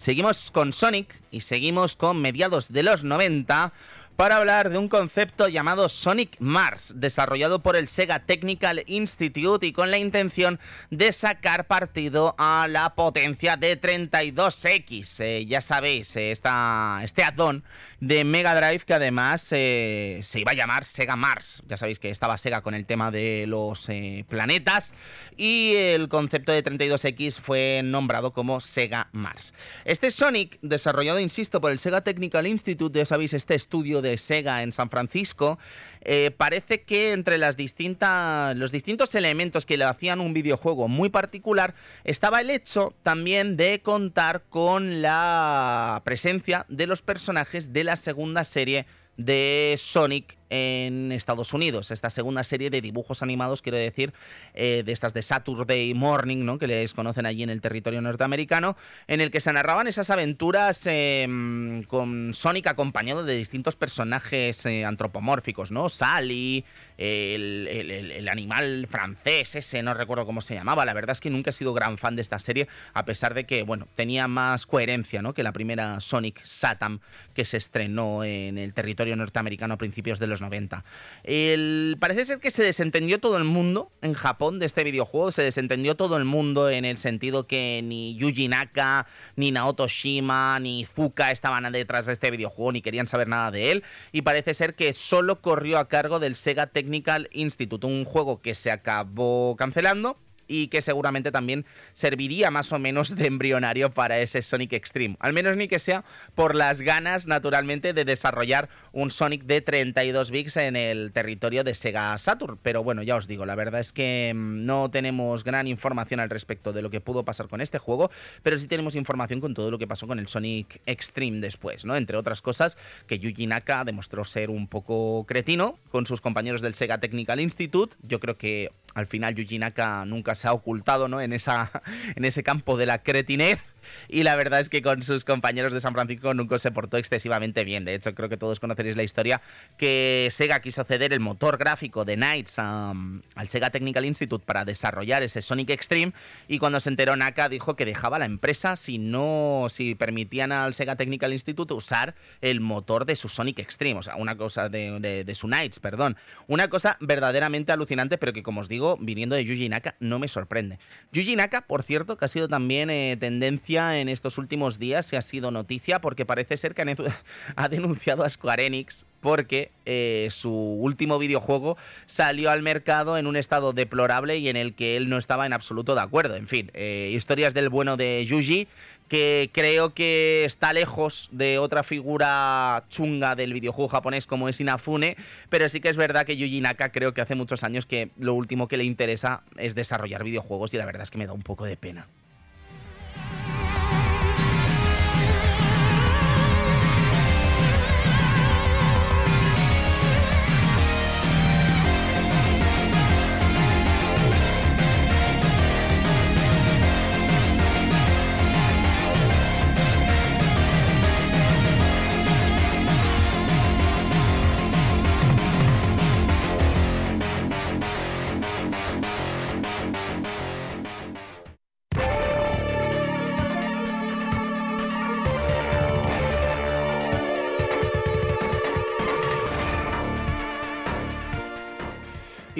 [0.10, 3.74] Seguimos con Sonic y seguimos con mediados de los 90
[4.20, 9.72] para hablar de un concepto llamado Sonic Mars, desarrollado por el Sega Technical Institute y
[9.72, 15.24] con la intención de sacar partido a la potencia de 32X.
[15.24, 17.64] Eh, ya sabéis, eh, este addon
[18.02, 21.64] de Mega Drive que además eh, se iba a llamar Sega Mars.
[21.70, 23.88] Ya sabéis que estaba Sega con el tema de los
[24.28, 24.94] planetas
[25.38, 29.54] y el concepto de 32X fue nombrado como Sega Mars.
[29.86, 34.64] Este Sonic, desarrollado, insisto, por el Sega Technical Institute, ya sabéis, este estudio de Sega
[34.64, 35.60] en San Francisco,
[36.02, 42.42] eh, parece que entre los distintos elementos que le hacían un videojuego muy particular estaba
[42.42, 48.86] el hecho también de contar con la presencia de los personajes de la segunda serie
[49.18, 51.92] de Sonic en Estados Unidos.
[51.92, 54.14] Esta segunda serie de dibujos animados, quiero decir,
[54.54, 56.58] eh, de estas de Saturday Morning, ¿no?
[56.58, 58.76] que les conocen allí en el territorio norteamericano,
[59.08, 64.86] en el que se narraban esas aventuras em, con Sonic acompañado de distintos personajes eh,
[64.86, 65.90] antropomórficos, ¿no?
[65.90, 66.66] Sally,
[66.98, 70.86] el, el, animal francés ese, no recuerdo cómo se llamaba.
[70.86, 73.46] La verdad es que nunca he sido gran fan de esta serie, a pesar de
[73.46, 75.34] que, bueno, tenía más coherencia, ¿no?
[75.34, 77.00] Que la primera Sonic Satam
[77.34, 80.84] que se estrenó en el territorio norteamericano a principios de los 90.
[81.24, 85.44] El, parece ser que se desentendió todo el mundo en Japón de este videojuego, se
[85.44, 90.86] desentendió todo el mundo en el sentido que ni Yuji Naka, ni Naoto Shima, ni
[90.86, 94.76] Fuka estaban detrás de este videojuego, ni querían saber nada de él, y parece ser
[94.76, 100.18] que solo corrió a cargo del Sega Technical Institute, un juego que se acabó cancelando
[100.50, 105.16] y que seguramente también serviría más o menos de embrionario para ese Sonic Extreme.
[105.20, 106.04] Al menos ni que sea
[106.36, 111.76] por las ganas, naturalmente, de desarrollar un Sonic de 32 bits en el territorio de
[111.76, 112.60] Sega Saturn.
[112.62, 116.30] Pero bueno, ya os digo, la verdad es que mm, no tenemos gran información al
[116.30, 118.10] respecto de lo que pudo pasar con este juego,
[118.44, 121.96] pero sí tenemos información con todo lo que pasó con el Sonic Extreme después, ¿no?
[121.96, 126.74] Entre otras cosas, que Yuji Naka demostró ser un poco cretino con sus compañeros del
[126.74, 127.96] Sega Technical Institute.
[128.02, 131.22] Yo creo que al final Yuji Naka nunca se ha ocultado ¿no?
[131.22, 131.72] en, esa,
[132.16, 133.60] en ese campo de la cretinez
[134.08, 137.64] y la verdad es que con sus compañeros de San Francisco nunca se portó excesivamente
[137.64, 137.86] bien.
[137.86, 139.42] De hecho, creo que todos conoceréis la historia
[139.78, 145.24] que Sega quiso ceder el motor gráfico de Knights al Sega Technical Institute para desarrollar
[145.24, 146.14] ese Sonic Extreme
[146.48, 150.74] y cuando se enteró Naka dijo que dejaba la empresa si no si permitían al
[150.74, 155.00] Sega Technical Institute usar el motor de su Sonic Extreme, o sea, una cosa de,
[155.00, 156.18] de, su Knights, perdón.
[156.48, 160.28] Una cosa verdaderamente alucinante, pero que como os digo, viniendo de Yuji Naka no me
[160.28, 160.80] sorprende.
[161.12, 165.18] Yuji Naka, por cierto, que ha sido también eh, tendencia en estos últimos días se
[165.18, 166.96] ha sido noticia porque parece ser que
[167.56, 173.36] ha denunciado a Square Enix porque eh, su último videojuego salió al mercado en un
[173.36, 176.36] estado deplorable y en el que él no estaba en absoluto de acuerdo.
[176.36, 178.68] En fin, eh, historias del bueno de Yuji
[179.10, 185.18] que creo que está lejos de otra figura chunga del videojuego japonés como es Inafune,
[185.50, 188.36] pero sí que es verdad que Yuji Naka creo que hace muchos años que lo
[188.36, 191.42] último que le interesa es desarrollar videojuegos y la verdad es que me da un
[191.42, 192.08] poco de pena.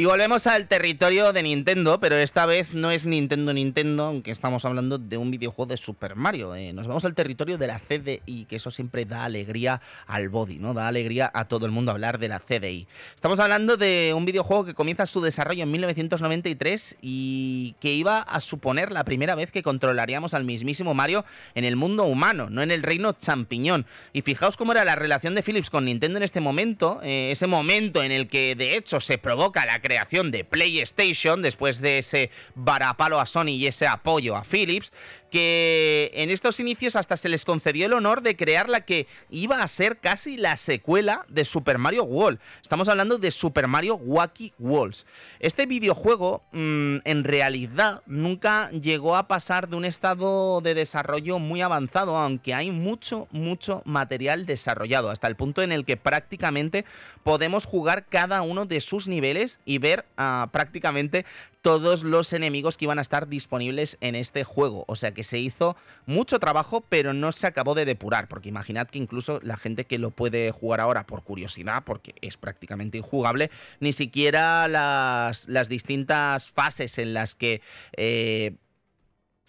[0.10, 4.98] Volvemos al territorio de Nintendo, pero esta vez no es Nintendo Nintendo, aunque estamos hablando
[4.98, 6.56] de un videojuego de Super Mario.
[6.56, 6.74] Eh.
[6.74, 10.74] Nos vamos al territorio de la CDI, que eso siempre da alegría al body, ¿no?
[10.74, 12.88] Da alegría a todo el mundo hablar de la CDI.
[13.14, 18.42] Estamos hablando de un videojuego que comienza su desarrollo en 1993 y que iba a
[18.42, 22.72] suponer la primera vez que controlaríamos al mismísimo Mario en el mundo humano, no en
[22.72, 23.86] el reino champiñón.
[24.12, 27.46] Y fijaos cómo era la relación de Philips con Nintendo en este momento, eh, ese
[27.46, 29.99] momento en el que de hecho se provoca la creación
[30.32, 34.92] de PlayStation, después de ese varapalo a Sony y ese apoyo a Philips,
[35.30, 39.62] que en estos inicios hasta se les concedió el honor de crear la que iba
[39.62, 42.40] a ser casi la secuela de Super Mario World.
[42.62, 45.06] Estamos hablando de Super Mario Wacky Walls.
[45.40, 51.62] Este videojuego mm, en realidad nunca llegó a pasar de un estado de desarrollo muy
[51.62, 56.86] avanzado, aunque hay mucho, mucho material desarrollado, hasta el punto en el que prácticamente
[57.24, 61.26] podemos jugar cada uno de sus niveles y ver ah, prácticamente
[61.62, 64.86] todos los enemigos que iban a estar disponibles en este juego.
[64.88, 68.88] O sea que se hizo mucho trabajo, pero no se acabó de depurar, porque imaginad
[68.88, 73.52] que incluso la gente que lo puede jugar ahora por curiosidad, porque es prácticamente injugable,
[73.80, 77.62] ni siquiera las, las distintas fases en las que...
[77.96, 78.56] Eh,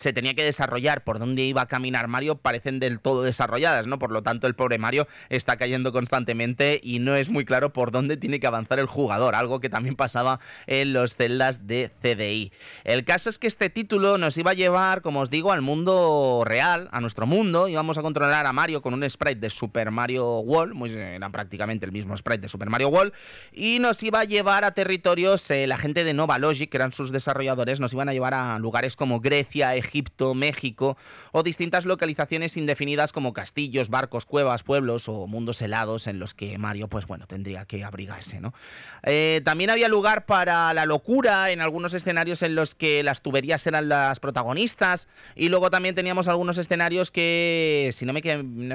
[0.01, 3.99] se tenía que desarrollar por dónde iba a caminar Mario parecen del todo desarrolladas, ¿no?
[3.99, 7.91] Por lo tanto, el pobre Mario está cayendo constantemente y no es muy claro por
[7.91, 12.51] dónde tiene que avanzar el jugador, algo que también pasaba en los celdas de CDI.
[12.85, 16.45] El caso es que este título nos iba a llevar, como os digo, al mundo
[16.47, 20.39] real, a nuestro mundo, íbamos a controlar a Mario con un sprite de Super Mario
[20.39, 23.13] World, muy, era prácticamente el mismo sprite de Super Mario World,
[23.53, 26.93] y nos iba a llevar a territorios, eh, la gente de Nova Logic, que eran
[26.93, 30.97] sus desarrolladores, nos iban a llevar a lugares como Grecia, Egipto, México
[31.33, 36.59] o distintas localizaciones indefinidas como castillos, barcos, cuevas, pueblos o mundos helados en los que
[36.59, 38.55] Mario, pues bueno, tendría que abrigarse, ¿no?
[39.03, 43.67] Eh, también había lugar para la locura en algunos escenarios en los que las tuberías
[43.67, 48.21] eran las protagonistas y luego también teníamos algunos escenarios que, si no me,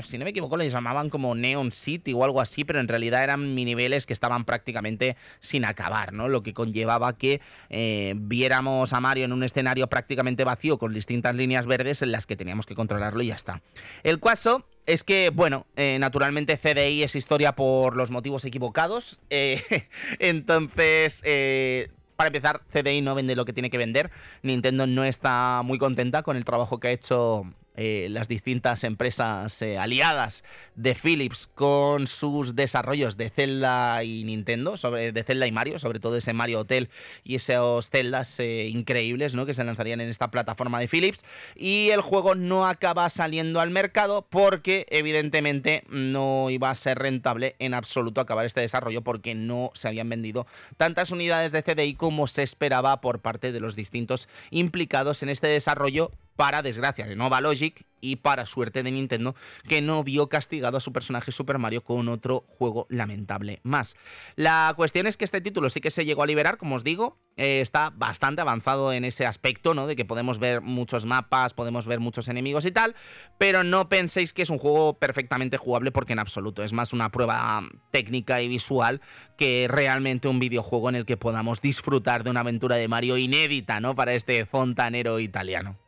[0.03, 3.24] si no me equivoco, les llamaban como Neon City o algo así, pero en realidad
[3.24, 6.28] eran miniveles que estaban prácticamente sin acabar, ¿no?
[6.28, 11.36] Lo que conllevaba que eh, viéramos a Mario en un escenario prácticamente vacío con distintas
[11.36, 13.62] líneas verdes en las que teníamos que controlarlo y ya está.
[14.03, 19.20] El caso es que, bueno, eh, naturalmente CDI es historia por los motivos equivocados.
[19.30, 19.62] Eh,
[20.20, 24.10] entonces, eh, para empezar, CDI no vende lo que tiene que vender.
[24.41, 27.45] Nintendo no está muy contenta con el trabajo que ha hecho
[27.78, 30.43] eh, las distintas empresas eh, aliadas
[30.76, 35.99] de Philips con sus desarrollos de Zelda y Nintendo, sobre, de Zelda y Mario, sobre
[35.99, 36.89] todo ese Mario Hotel
[37.23, 39.45] y esos Zeldas eh, increíbles ¿no?
[39.45, 41.23] que se lanzarían en esta plataforma de Philips.
[41.55, 47.55] Y el juego no acaba saliendo al mercado porque evidentemente no iba a ser rentable
[47.59, 50.47] en absoluto acabar este desarrollo porque no se habían vendido
[50.78, 55.47] tantas unidades de CDI como se esperaba por parte de los distintos implicados en este
[55.47, 59.36] desarrollo para desgracia de Nova Logic y para suerte de Nintendo,
[59.67, 63.95] que no vio castigado a su personaje Super Mario con otro juego lamentable más.
[64.36, 67.17] La cuestión es que este título sí que se llegó a liberar, como os digo,
[67.38, 69.88] eh, está bastante avanzado en ese aspecto, ¿no?
[69.88, 72.95] De que podemos ver muchos mapas, podemos ver muchos enemigos y tal,
[73.38, 77.09] pero no penséis que es un juego perfectamente jugable porque en absoluto es más una
[77.11, 79.01] prueba técnica y visual
[79.38, 83.79] que realmente un videojuego en el que podamos disfrutar de una aventura de Mario inédita,
[83.79, 83.95] ¿no?
[83.95, 85.84] Para este fontanero italiano.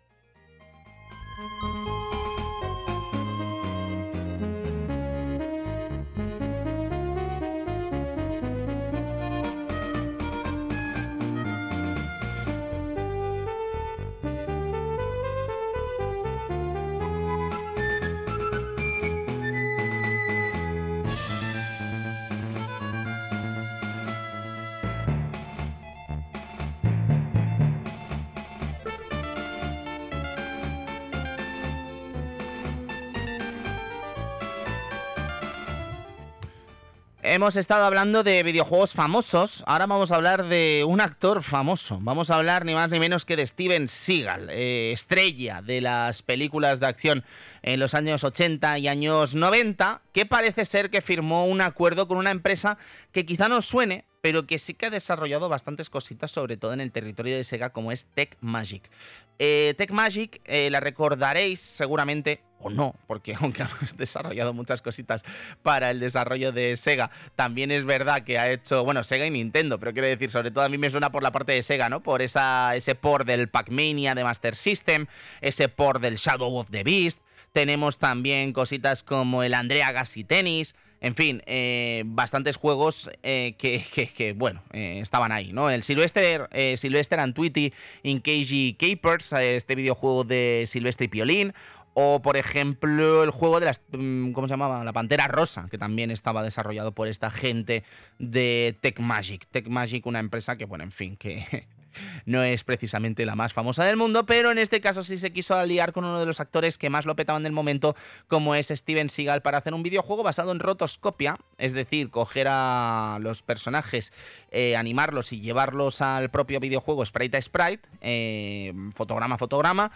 [37.37, 41.99] Hemos estado hablando de videojuegos famosos, ahora vamos a hablar de un actor famoso.
[42.01, 46.23] Vamos a hablar ni más ni menos que de Steven Seagal, eh, estrella de las
[46.23, 47.23] películas de acción
[47.61, 52.17] en los años 80 y años 90, que parece ser que firmó un acuerdo con
[52.17, 52.79] una empresa
[53.11, 56.81] que quizá no suene, pero que sí que ha desarrollado bastantes cositas, sobre todo en
[56.81, 58.89] el territorio de Sega, como es Tech Magic.
[59.37, 65.23] Eh, Tech Magic eh, la recordaréis seguramente, o no, porque aunque ha desarrollado muchas cositas
[65.63, 69.79] para el desarrollo de Sega, también es verdad que ha hecho, bueno, Sega y Nintendo,
[69.79, 72.01] pero quiero decir, sobre todo a mí me suena por la parte de Sega, ¿no?
[72.01, 75.07] Por esa, ese port del Pac-Mania de Master System,
[75.41, 80.75] ese port del Shadow of the Beast, tenemos también cositas como el Andrea Gassi Tennis,
[80.99, 85.69] en fin, eh, bastantes juegos eh, que, bueno, eh, estaban ahí, ¿no?
[85.69, 91.53] El Sylvester, Sylvester and Tweety in KG Capers, este videojuego de Sylvester y Piolín,
[91.99, 93.81] o, por ejemplo, el juego de las.
[93.91, 94.83] Mm, ¿Cómo se llamaba?
[94.83, 97.83] La Pantera Rosa, que también estaba desarrollado por esta gente
[98.19, 99.47] de Tech Magic.
[99.49, 101.65] Tech Magic, una empresa que, bueno, en fin, que
[102.27, 105.55] no es precisamente la más famosa del mundo, pero en este caso sí se quiso
[105.55, 107.95] aliar con uno de los actores que más lo petaban del momento,
[108.27, 113.17] como es Steven Seagal, para hacer un videojuego basado en rotoscopia, es decir, coger a
[113.21, 114.13] los personajes,
[114.51, 119.91] eh, animarlos y llevarlos al propio videojuego sprite a sprite, eh, fotograma a fotograma.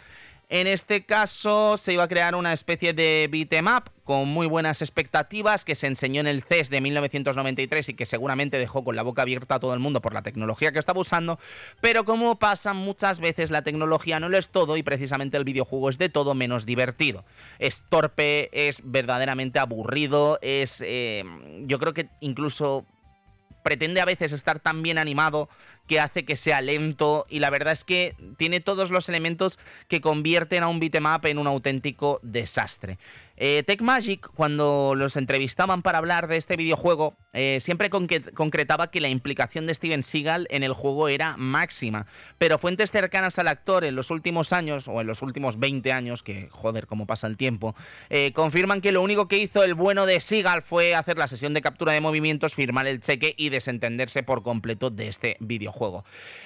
[0.52, 4.82] En este caso se iba a crear una especie de beat'em up con muy buenas
[4.82, 9.02] expectativas que se enseñó en el CES de 1993 y que seguramente dejó con la
[9.02, 11.40] boca abierta a todo el mundo por la tecnología que estaba usando,
[11.80, 15.90] pero como pasa muchas veces la tecnología no lo es todo y precisamente el videojuego
[15.90, 17.24] es de todo menos divertido.
[17.58, 21.24] Es torpe, es verdaderamente aburrido, es eh,
[21.62, 22.86] yo creo que incluso
[23.64, 25.48] pretende a veces estar tan bien animado
[25.88, 30.02] que hace que sea lento y la verdad es que tiene todos los elementos que
[30.02, 32.98] convierten a un beatmap en un auténtico desastre.
[33.44, 39.02] Eh, Tech Magic, cuando los entrevistaban para hablar de este videojuego, eh, siempre concretaba que
[39.02, 42.06] la implicación de Steven Seagal en el juego era máxima.
[42.38, 46.22] Pero fuentes cercanas al actor en los últimos años, o en los últimos 20 años,
[46.22, 47.76] que joder, cómo pasa el tiempo,
[48.12, 51.56] eh, confirman que lo único que hizo el bueno de Seagal fue hacer la sesión
[51.56, 55.71] de captura de movimientos, firmar el cheque y desentenderse por completo de este videojuego.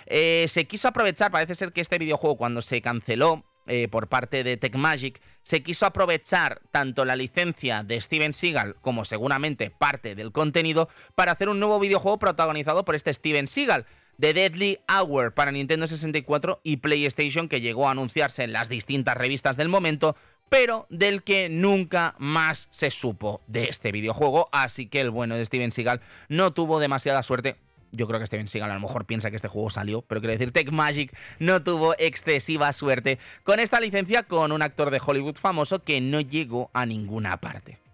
[0.08, 4.58] Se quiso aprovechar, parece ser que este videojuego, cuando se canceló, eh, por parte de
[4.58, 10.88] Tecmagic, se quiso aprovechar tanto la licencia de Steven Seagal como seguramente parte del contenido
[11.16, 13.88] para hacer un nuevo videojuego protagonizado por este Steven Seagal.
[14.20, 19.18] The Deadly Hour para Nintendo 64 y PlayStation que llegó a anunciarse en las distintas
[19.18, 20.16] revistas del momento,
[20.48, 25.46] pero del que nunca más se supo de este videojuego, así que el bueno de
[25.46, 27.58] Steven Seagal no tuvo demasiada suerte
[27.96, 30.34] yo creo que Steven Seagal a lo mejor piensa que este juego salió, pero quiero
[30.34, 35.36] decir, Tech Magic no tuvo excesiva suerte con esta licencia con un actor de Hollywood
[35.36, 37.85] famoso que no llegó a ninguna parte.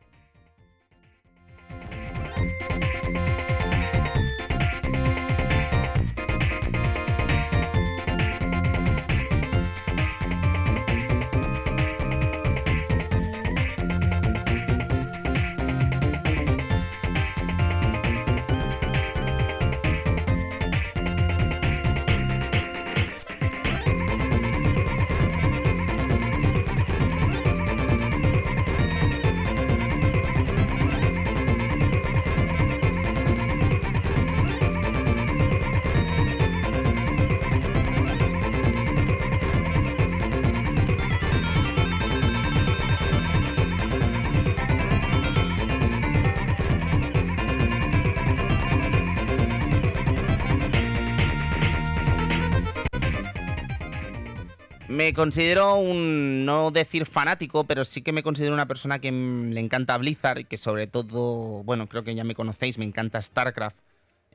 [55.12, 59.60] Me considero un, no decir fanático, pero sí que me considero una persona que le
[59.60, 63.76] encanta Blizzard y que sobre todo, bueno, creo que ya me conocéis, me encanta StarCraft.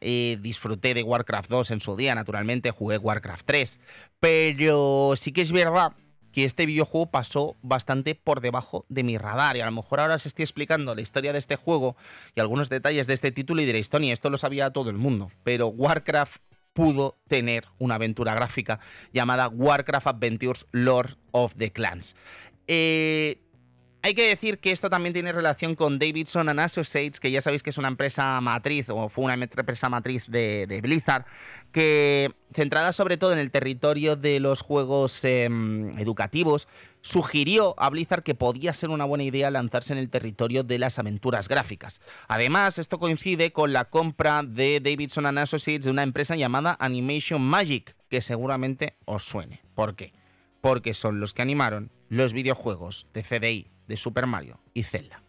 [0.03, 3.79] Disfruté de Warcraft 2 en su día, naturalmente, jugué Warcraft 3.
[4.21, 5.95] Pero sí que es verdad
[6.31, 9.57] que este videojuego pasó bastante por debajo de mi radar.
[9.57, 11.97] Y a lo mejor ahora os estoy explicando la historia de este juego
[12.35, 15.31] y algunos detalles de este título y diréis, Tony, esto lo sabía todo el mundo.
[15.43, 16.43] Pero Warcraft
[16.77, 18.79] pudo tener una aventura gráfica
[19.13, 22.15] llamada Warcraft Adventures Lord of the Clans.
[22.69, 23.41] Eh,
[24.07, 27.65] hay que decir que esto también tiene relación con Davidson and Associates, que ya sabéis
[27.65, 31.25] que es una empresa matriz o fue una empresa matriz de, Blizzard,
[31.73, 36.69] que centrada sobre todo en el territorio de los juegos em, educativos,
[37.01, 41.01] sugirió a Blizzard que podía ser una buena idea lanzarse en el territorio de las
[41.01, 42.01] aventuras gráficas.
[42.29, 47.43] Además, esto coincide con la compra de Davidson and Associates de una empresa llamada Animation
[47.43, 49.63] Magic, que seguramente os suene.
[49.75, 50.13] ¿Por qué?
[50.67, 55.23] Porque son los que animaron los videojuegos de CDI de Super Mario y Zelda.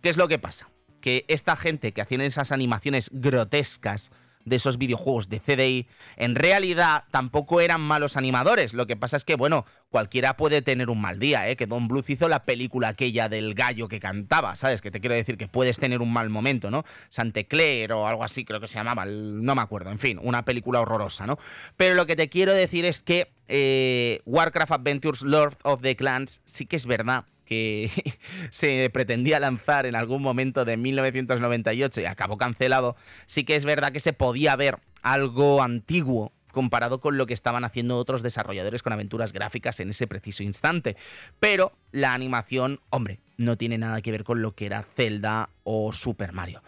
[0.00, 0.70] ¿Qué es lo que pasa?
[1.02, 4.10] Que esta gente que hacían esas animaciones grotescas
[4.46, 8.72] de esos videojuegos de CDI, en realidad tampoco eran malos animadores.
[8.72, 11.56] Lo que pasa es que, bueno, cualquiera puede tener un mal día, ¿eh?
[11.56, 14.80] Que Don Bluth hizo la película aquella del gallo que cantaba, ¿sabes?
[14.80, 16.84] Que te quiero decir que puedes tener un mal momento, ¿no?
[17.10, 20.80] Santecler o algo así creo que se llamaba, no me acuerdo, en fin, una película
[20.80, 21.38] horrorosa, ¿no?
[21.76, 26.40] Pero lo que te quiero decir es que eh, Warcraft Adventures Lord of the Clans
[26.46, 27.90] sí que es verdad que
[28.50, 32.94] se pretendía lanzar en algún momento de 1998 y acabó cancelado,
[33.26, 37.64] sí que es verdad que se podía ver algo antiguo comparado con lo que estaban
[37.64, 40.96] haciendo otros desarrolladores con aventuras gráficas en ese preciso instante.
[41.40, 45.92] Pero la animación, hombre, no tiene nada que ver con lo que era Zelda o
[45.92, 46.62] Super Mario.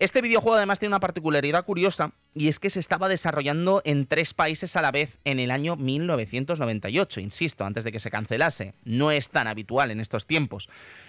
[0.00, 4.34] Este videojuego además tiene una particularidad curiosa y es que se estaba desarrollando en tres
[4.34, 8.74] países a la vez en el año 1998, insisto, antes de que se cancelase.
[8.84, 10.68] No es tan habitual en estos tiempos.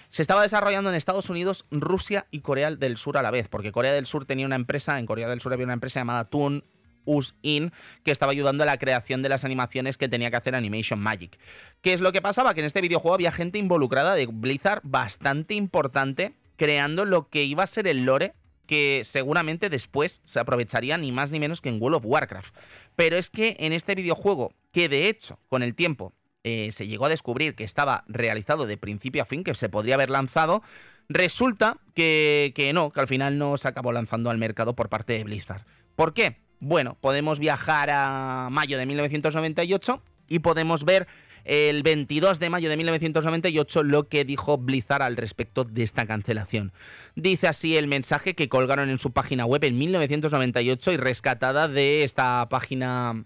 [0.09, 3.71] Se estaba desarrollando en Estados Unidos, Rusia y Corea del Sur a la vez, porque
[3.71, 6.63] Corea del Sur tenía una empresa, en Corea del Sur había una empresa llamada Toon
[7.05, 7.71] Us In,
[8.03, 11.39] que estaba ayudando a la creación de las animaciones que tenía que hacer Animation Magic.
[11.81, 12.53] ¿Qué es lo que pasaba?
[12.53, 17.63] Que en este videojuego había gente involucrada de Blizzard bastante importante creando lo que iba
[17.63, 18.33] a ser el lore
[18.65, 22.55] que seguramente después se aprovecharía ni más ni menos que en World of Warcraft.
[22.95, 26.13] Pero es que en este videojuego, que de hecho con el tiempo
[26.43, 29.95] eh, se llegó a descubrir que estaba realizado de principio a fin, que se podría
[29.95, 30.61] haber lanzado,
[31.09, 35.13] resulta que, que no, que al final no se acabó lanzando al mercado por parte
[35.13, 35.65] de Blizzard.
[35.95, 36.37] ¿Por qué?
[36.59, 41.07] Bueno, podemos viajar a mayo de 1998 y podemos ver
[41.45, 46.73] el 22 de mayo de 1998 lo que dijo Blizzard al respecto de esta cancelación.
[47.15, 52.03] Dice así el mensaje que colgaron en su página web en 1998 y rescatada de
[52.03, 53.25] esta página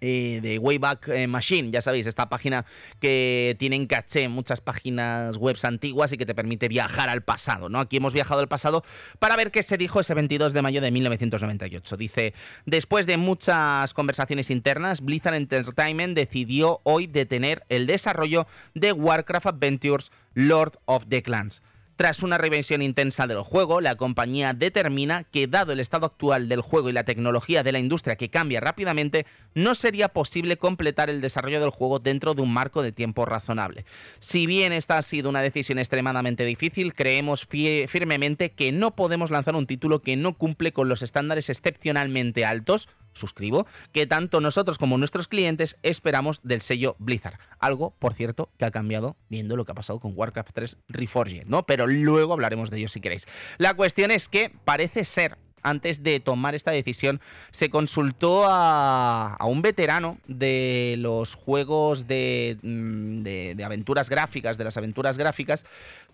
[0.00, 2.64] eh, de Wayback eh, Machine, ya sabéis, esta página
[3.00, 7.68] que tiene en caché muchas páginas web antiguas y que te permite viajar al pasado,
[7.68, 7.80] ¿no?
[7.80, 8.84] Aquí hemos viajado al pasado
[9.18, 11.96] para ver qué se dijo ese 22 de mayo de 1998.
[11.96, 12.34] Dice,
[12.66, 20.12] después de muchas conversaciones internas, Blizzard Entertainment decidió hoy detener el desarrollo de Warcraft Adventures
[20.34, 21.62] Lord of the Clans.
[21.98, 26.60] Tras una revisión intensa del juego, la compañía determina que dado el estado actual del
[26.60, 31.20] juego y la tecnología de la industria que cambia rápidamente, no sería posible completar el
[31.20, 33.84] desarrollo del juego dentro de un marco de tiempo razonable.
[34.20, 39.56] Si bien esta ha sido una decisión extremadamente difícil, creemos firmemente que no podemos lanzar
[39.56, 42.88] un título que no cumple con los estándares excepcionalmente altos
[43.18, 47.38] suscribo, que tanto nosotros como nuestros clientes esperamos del sello Blizzard.
[47.58, 51.46] Algo, por cierto, que ha cambiado viendo lo que ha pasado con Warcraft 3 Reforged,
[51.46, 51.64] ¿no?
[51.66, 53.26] Pero luego hablaremos de ello si queréis.
[53.58, 59.62] La cuestión es que parece ser antes de tomar esta decisión, se consultó a, un
[59.62, 65.64] veterano de los juegos mm, de, aventuras gráficas, de las aventuras gráficas,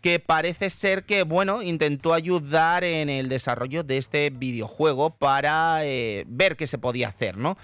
[0.01, 6.25] que parece ser que, bueno, intentó ayudar en el desarrollo de este videojuego para eh,
[6.27, 7.57] ver qué se podía hacer, ¿no?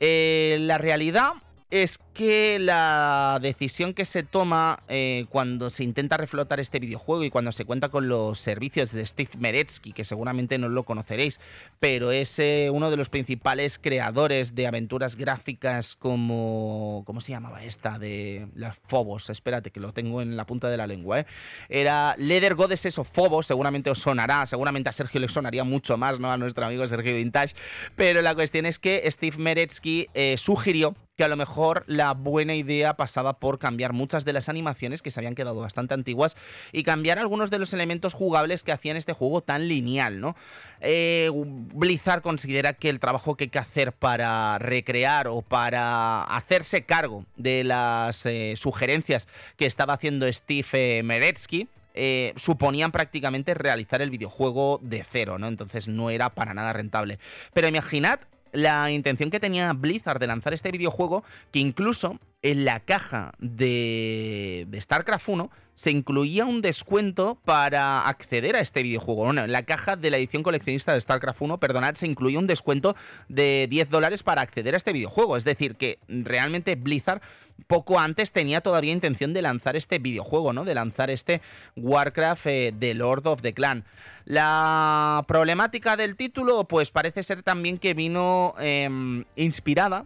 [0.00, 1.34] Eh, la realidad
[1.74, 7.30] es que la decisión que se toma eh, cuando se intenta reflotar este videojuego y
[7.30, 11.40] cuando se cuenta con los servicios de Steve Meretsky, que seguramente no lo conoceréis,
[11.80, 17.02] pero es eh, uno de los principales creadores de aventuras gráficas como...
[17.06, 17.98] ¿Cómo se llamaba esta?
[17.98, 21.20] De las Phobos, espérate que lo tengo en la punta de la lengua.
[21.20, 21.26] ¿eh?
[21.68, 26.20] Era Leather Goddesses of Phobos, seguramente os sonará, seguramente a Sergio le sonaría mucho más,
[26.20, 26.30] ¿no?
[26.30, 27.56] A nuestro amigo Sergio Vintage,
[27.96, 30.06] pero la cuestión es que Steve Meretsky
[30.36, 35.02] sugirió que a lo mejor la buena idea pasaba por cambiar muchas de las animaciones
[35.02, 36.36] que se habían quedado bastante antiguas
[36.72, 40.36] y cambiar algunos de los elementos jugables que hacían este juego tan lineal, ¿no?
[40.80, 46.82] Eh, Blizzard considera que el trabajo que hay que hacer para recrear o para hacerse
[46.84, 54.10] cargo de las eh, sugerencias que estaba haciendo Steve Meretsky, eh, suponían prácticamente realizar el
[54.10, 55.46] videojuego de cero, ¿no?
[55.46, 57.20] Entonces no era para nada rentable.
[57.52, 58.18] Pero imaginad
[58.54, 64.68] la intención que tenía Blizzard de lanzar este videojuego, que incluso en la caja de,
[64.78, 69.24] StarCraft 1 se incluía un descuento para acceder a este videojuego.
[69.24, 72.46] Bueno, en la caja de la edición coleccionista de StarCraft 1, perdonad, se incluía un
[72.46, 72.96] descuento
[73.30, 75.38] de 10 dólares para acceder a este videojuego.
[75.38, 77.22] Es decir, que realmente Blizzard
[77.66, 80.64] poco antes tenía todavía intención de lanzar este videojuego, ¿no?
[80.64, 81.40] De lanzar este
[81.76, 83.84] Warcraft eh, The Lord of the Clan.
[84.26, 90.04] La problemática del título, pues parece ser también que vino em, inspirada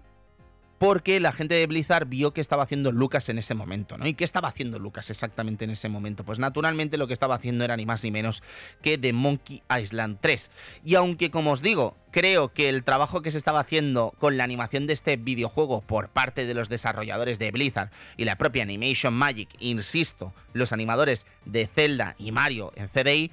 [0.78, 4.06] porque la gente de Blizzard vio que estaba haciendo Lucas en ese momento, ¿no?
[4.06, 6.24] ¿Y qué estaba haciendo Lucas exactamente en ese momento?
[6.24, 8.42] Pues naturalmente lo que estaba haciendo era ni más ni menos
[8.80, 10.50] que The Monkey Island 3.
[10.84, 14.44] Y aunque, como os digo, creo que el trabajo que se estaba haciendo con la
[14.44, 19.14] animación de este videojuego por parte de los desarrolladores de Blizzard y la propia Animation
[19.14, 23.32] Magic, insisto, los animadores de Zelda y Mario en CDI,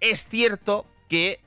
[0.00, 1.40] es cierto que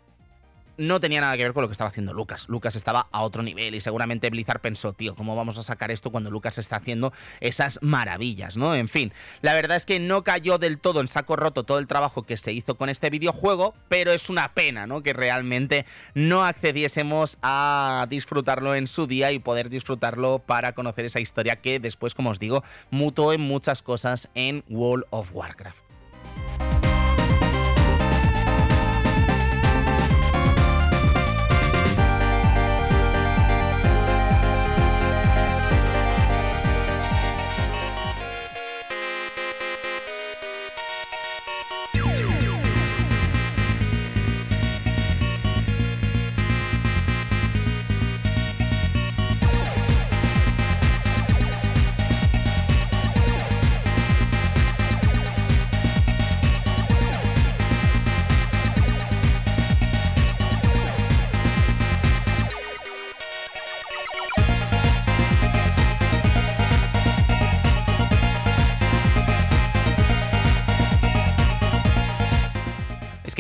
[0.78, 2.48] no tenía nada que ver con lo que estaba haciendo Lucas.
[2.50, 6.12] Lucas estaba a otro nivel y seguramente Blizzard pensó, tío, ¿cómo vamos a sacar esto
[6.12, 8.76] cuando Lucas está haciendo esas maravillas, ¿no?
[8.76, 11.88] En fin, la verdad es que no cayó del todo en saco roto todo el
[11.88, 15.04] trabajo que se hizo con este videojuego, pero es una pena, ¿no?
[15.04, 21.20] Que realmente no accediésemos a disfrutarlo en su día y poder disfrutarlo para conocer esa
[21.20, 25.85] historia que después, como os digo, mutó en muchas cosas en World of Warcraft.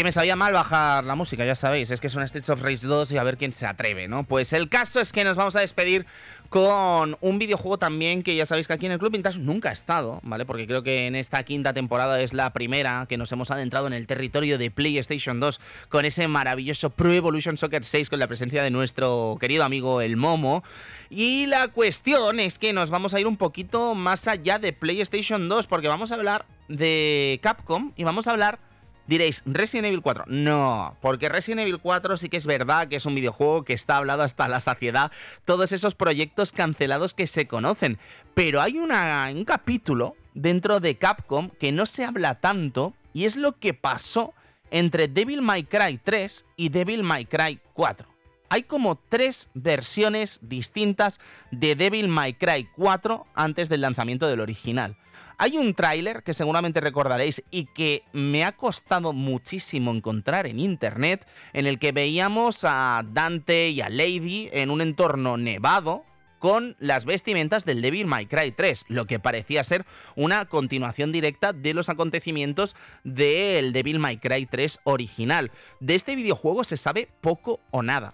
[0.05, 2.85] Me sabía mal bajar la música, ya sabéis, es que es un Streets of Rage
[2.85, 4.23] 2 y a ver quién se atreve, ¿no?
[4.23, 6.05] Pues el caso es que nos vamos a despedir
[6.49, 9.73] con un videojuego también que ya sabéis que aquí en el Club Vintage nunca ha
[9.73, 10.45] estado, ¿vale?
[10.45, 13.93] Porque creo que en esta quinta temporada es la primera que nos hemos adentrado en
[13.93, 18.61] el territorio de PlayStation 2 con ese maravilloso Pro Evolution Soccer 6 con la presencia
[18.61, 20.63] de nuestro querido amigo el Momo.
[21.09, 25.49] Y la cuestión es que nos vamos a ir un poquito más allá de PlayStation
[25.49, 28.59] 2 porque vamos a hablar de Capcom y vamos a hablar
[29.07, 30.25] Diréis, Resident Evil 4.
[30.27, 33.97] No, porque Resident Evil 4 sí que es verdad que es un videojuego que está
[33.97, 35.11] hablado hasta la saciedad,
[35.45, 37.99] todos esos proyectos cancelados que se conocen.
[38.33, 43.57] Pero hay un capítulo dentro de Capcom que no se habla tanto y es lo
[43.59, 44.33] que pasó
[44.71, 48.07] entre Devil May Cry 3 y Devil May Cry 4.
[48.49, 51.19] Hay como tres versiones distintas
[51.51, 54.97] de Devil May Cry 4 antes del lanzamiento del original.
[55.37, 61.27] Hay un tráiler que seguramente recordaréis y que me ha costado muchísimo encontrar en internet,
[61.53, 66.03] en el que veíamos a Dante y a Lady en un entorno nevado,
[66.39, 69.83] con las vestimentas del Devil May Cry 3, lo que parecía ser
[70.15, 75.51] una continuación directa de los acontecimientos del Devil May Cry 3 original.
[75.79, 78.13] De este videojuego se sabe poco o nada.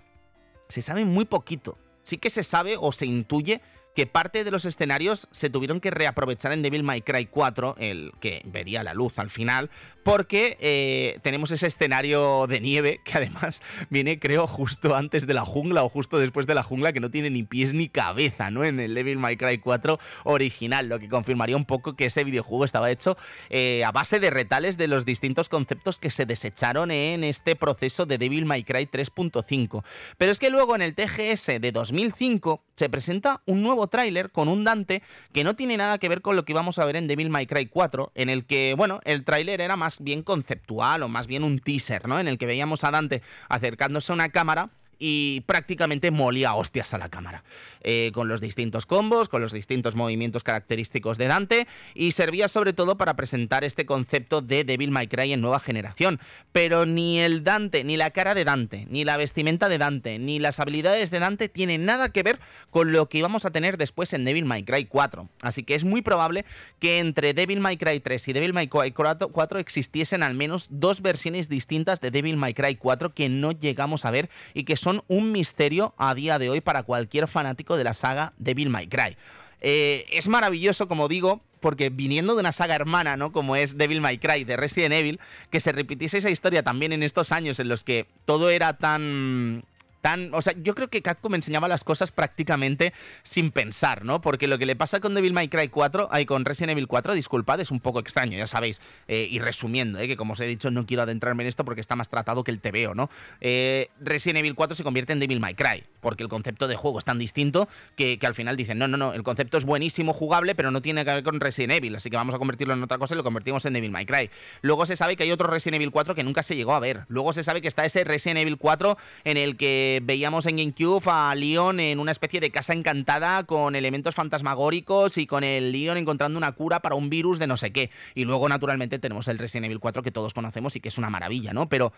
[0.70, 1.78] Se sabe muy poquito.
[2.04, 3.62] Sí que se sabe o se intuye
[3.96, 8.14] que parte de los escenarios se tuvieron que reaprovechar en Devil May Cry 4, el
[8.20, 9.70] que vería la luz al final,
[10.04, 15.46] porque eh, tenemos ese escenario de nieve que además viene, creo, justo antes de la
[15.46, 18.64] jungla o justo después de la jungla, que no tiene ni pies ni cabeza, ¿no?
[18.64, 22.66] En el Devil May Cry 4 original, lo que confirmaría un poco que ese videojuego
[22.66, 23.18] estaba hecho
[23.50, 28.06] eh, a base de retales de los distintos conceptos que se desecharon en este proceso
[28.06, 29.84] de Devil May Cry 3.5.
[30.18, 34.48] Pero es que luego en el TGS de 2005 se presenta un nuevo tráiler con
[34.48, 35.02] un Dante
[35.34, 37.48] que no tiene nada que ver con lo que íbamos a ver en Devil May
[37.48, 41.44] Cry 4, en el que, bueno, el tráiler era más bien conceptual o más bien
[41.44, 42.20] un teaser, ¿no?
[42.20, 44.70] En el que veíamos a Dante acercándose a una cámara
[45.04, 47.44] y prácticamente molía hostias a la cámara.
[47.84, 52.74] Eh, con los distintos combos, con los distintos movimientos característicos de Dante, y servía sobre
[52.74, 56.20] todo para presentar este concepto de Devil May Cry en nueva generación.
[56.52, 60.38] Pero ni el Dante, ni la cara de Dante, ni la vestimenta de Dante, ni
[60.38, 62.40] las habilidades de Dante tienen nada que ver
[62.70, 65.28] con lo que íbamos a tener después en Devil May Cry 4.
[65.42, 66.46] Así que es muy probable
[66.80, 71.02] que entre Devil May Cry 3 y Devil May Cry 4 existiesen al menos dos
[71.02, 74.91] versiones distintas de Devil May Cry 4 que no llegamos a ver y que son
[75.08, 79.18] un misterio a día de hoy para cualquier fanático de la saga Devil May Cry.
[79.62, 83.32] Eh, es maravilloso, como digo, porque viniendo de una saga hermana, ¿no?
[83.32, 85.20] Como es Devil May Cry de Resident Evil,
[85.52, 89.64] que se repitiese esa historia también en estos años en los que todo era tan
[90.02, 90.34] tan.
[90.34, 92.94] O sea, yo creo que Capcom enseñaba las cosas prácticamente
[93.24, 94.22] sin pensar, ¿no?
[94.22, 97.14] Porque lo que le pasa con Devil May Cry 4, hay con Resident Evil 4,
[97.14, 98.82] disculpad, es un poco extraño, ya sabéis.
[99.08, 100.08] Eh, y resumiendo, ¿eh?
[100.08, 102.52] que como os he dicho, no quiero adentrarme en esto porque está más tratado que
[102.52, 103.10] el TVO, ¿no?
[103.40, 107.00] Eh, Resident Evil 4 se convierte en Devil May Cry, porque el concepto de juego
[107.00, 110.14] es tan distinto que, que, al final dicen, no, no, no, el concepto es buenísimo,
[110.14, 112.84] jugable, pero no tiene que ver con Resident Evil, así que vamos a convertirlo en
[112.84, 114.30] otra cosa y lo convertimos en Devil May Cry.
[114.62, 117.06] Luego se sabe que hay otro Resident Evil 4 que nunca se llegó a ver.
[117.08, 121.04] Luego se sabe que está ese Resident Evil 4 en el que veíamos en GameCube
[121.08, 125.98] a Leon en una especie de casa encantada con elementos fantasmagóricos y con el Leon
[125.98, 127.90] encontrando una cura para un virus de no sé qué.
[128.16, 131.10] Y luego, naturalmente, tenemos el Resident Evil 4 que todos conocemos y que es una
[131.10, 131.68] maravilla, ¿no?
[131.68, 131.94] Pero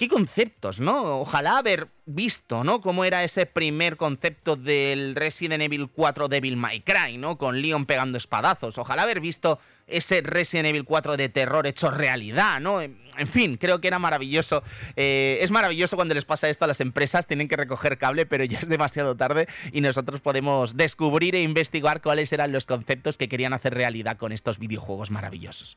[0.00, 1.20] qué conceptos, ¿no?
[1.20, 2.80] Ojalá haber visto, ¿no?
[2.80, 7.36] Cómo era ese primer concepto del Resident Evil 4 Devil May Cry, ¿no?
[7.36, 8.78] Con Leon pegando espadazos.
[8.78, 12.80] Ojalá haber visto ese Resident Evil 4 de terror hecho realidad, ¿no?
[12.80, 14.62] En fin, creo que era maravilloso.
[14.96, 18.46] Eh, es maravilloso cuando les pasa esto a las empresas, tienen que recoger cable, pero
[18.46, 23.28] ya es demasiado tarde y nosotros podemos descubrir e investigar cuáles eran los conceptos que
[23.28, 25.76] querían hacer realidad con estos videojuegos maravillosos.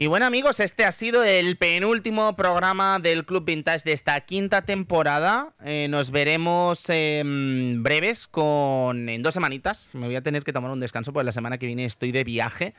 [0.00, 4.62] Y bueno amigos, este ha sido el penúltimo programa del Club Vintage de esta quinta
[4.62, 5.54] temporada.
[5.64, 9.90] Eh, nos veremos en breves con en dos semanitas.
[9.94, 12.22] Me voy a tener que tomar un descanso porque la semana que viene estoy de
[12.22, 12.74] viaje.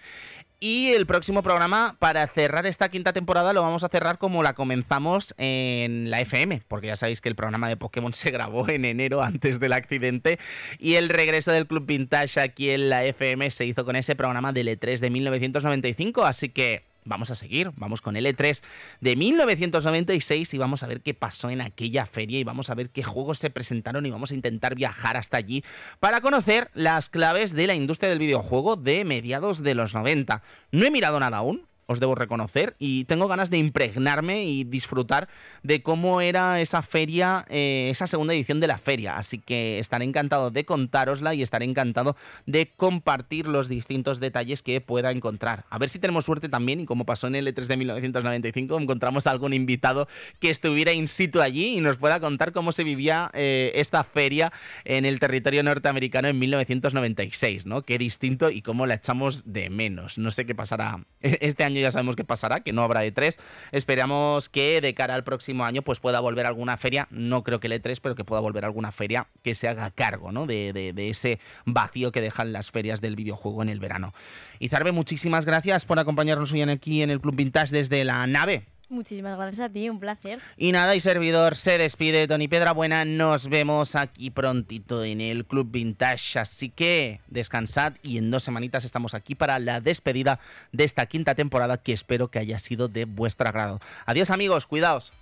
[0.62, 4.54] Y el próximo programa, para cerrar esta quinta temporada, lo vamos a cerrar como la
[4.54, 8.86] comenzamos en la FM, porque ya sabéis que el programa de Pokémon se grabó en
[8.86, 10.40] enero antes del accidente
[10.78, 14.54] y el regreso del Club Vintage aquí en la FM se hizo con ese programa
[14.54, 18.62] del E3 de 1995, así que vamos a seguir, vamos con L3
[19.02, 22.92] de 1996 y vamos a ver qué pasó en aquella feria y vamos a ver
[22.92, 25.64] qué juegos se presentaron y vamos a intentar viajar hasta allí
[26.00, 30.42] para conocer las claves de la industria del videojuego de mediados de los 90.
[30.72, 35.28] No he mirado nada aún, os debo reconocer, y tengo ganas de impregnarme y disfrutar
[35.64, 39.18] de cómo era esa feria, eh, esa segunda edición de la feria.
[39.18, 42.16] Así que estaré encantado de contárosla y estaré encantado
[42.46, 45.66] de compartir los distintos detalles que pueda encontrar.
[45.72, 49.26] A ver si tenemos suerte también, y como pasó en el E3 de 1995, encontramos
[49.26, 50.08] algún invitado
[50.40, 54.54] que estuviera in situ allí y nos pueda contar cómo se vivía eh, esta feria
[54.86, 57.82] en el territorio norteamericano en 1996, ¿no?
[57.82, 60.20] Qué distinto y cómo la echamos de menos.
[60.20, 63.38] No sé qué pasará este año ya sabemos qué pasará, que no habrá E3.
[63.72, 67.68] Esperamos que de cara al próximo año pues pueda volver alguna feria, no creo que
[67.68, 70.46] el E3, pero que pueda volver alguna feria que se haga cargo ¿no?
[70.46, 74.14] de, de, de ese vacío que dejan las ferias del videojuego en el verano.
[74.60, 78.66] Y Zarbe, muchísimas gracias por acompañarnos hoy aquí en el Club Vintage desde la nave.
[78.90, 80.40] Muchísimas gracias a ti, un placer.
[80.58, 83.06] Y nada, y servidor se despide, Tony Buena.
[83.06, 86.40] Nos vemos aquí prontito en el Club Vintage.
[86.40, 90.40] Así que descansad y en dos semanitas estamos aquí para la despedida
[90.72, 93.80] de esta quinta temporada que espero que haya sido de vuestro agrado.
[94.08, 95.14] Adiós amigos, cuidaos.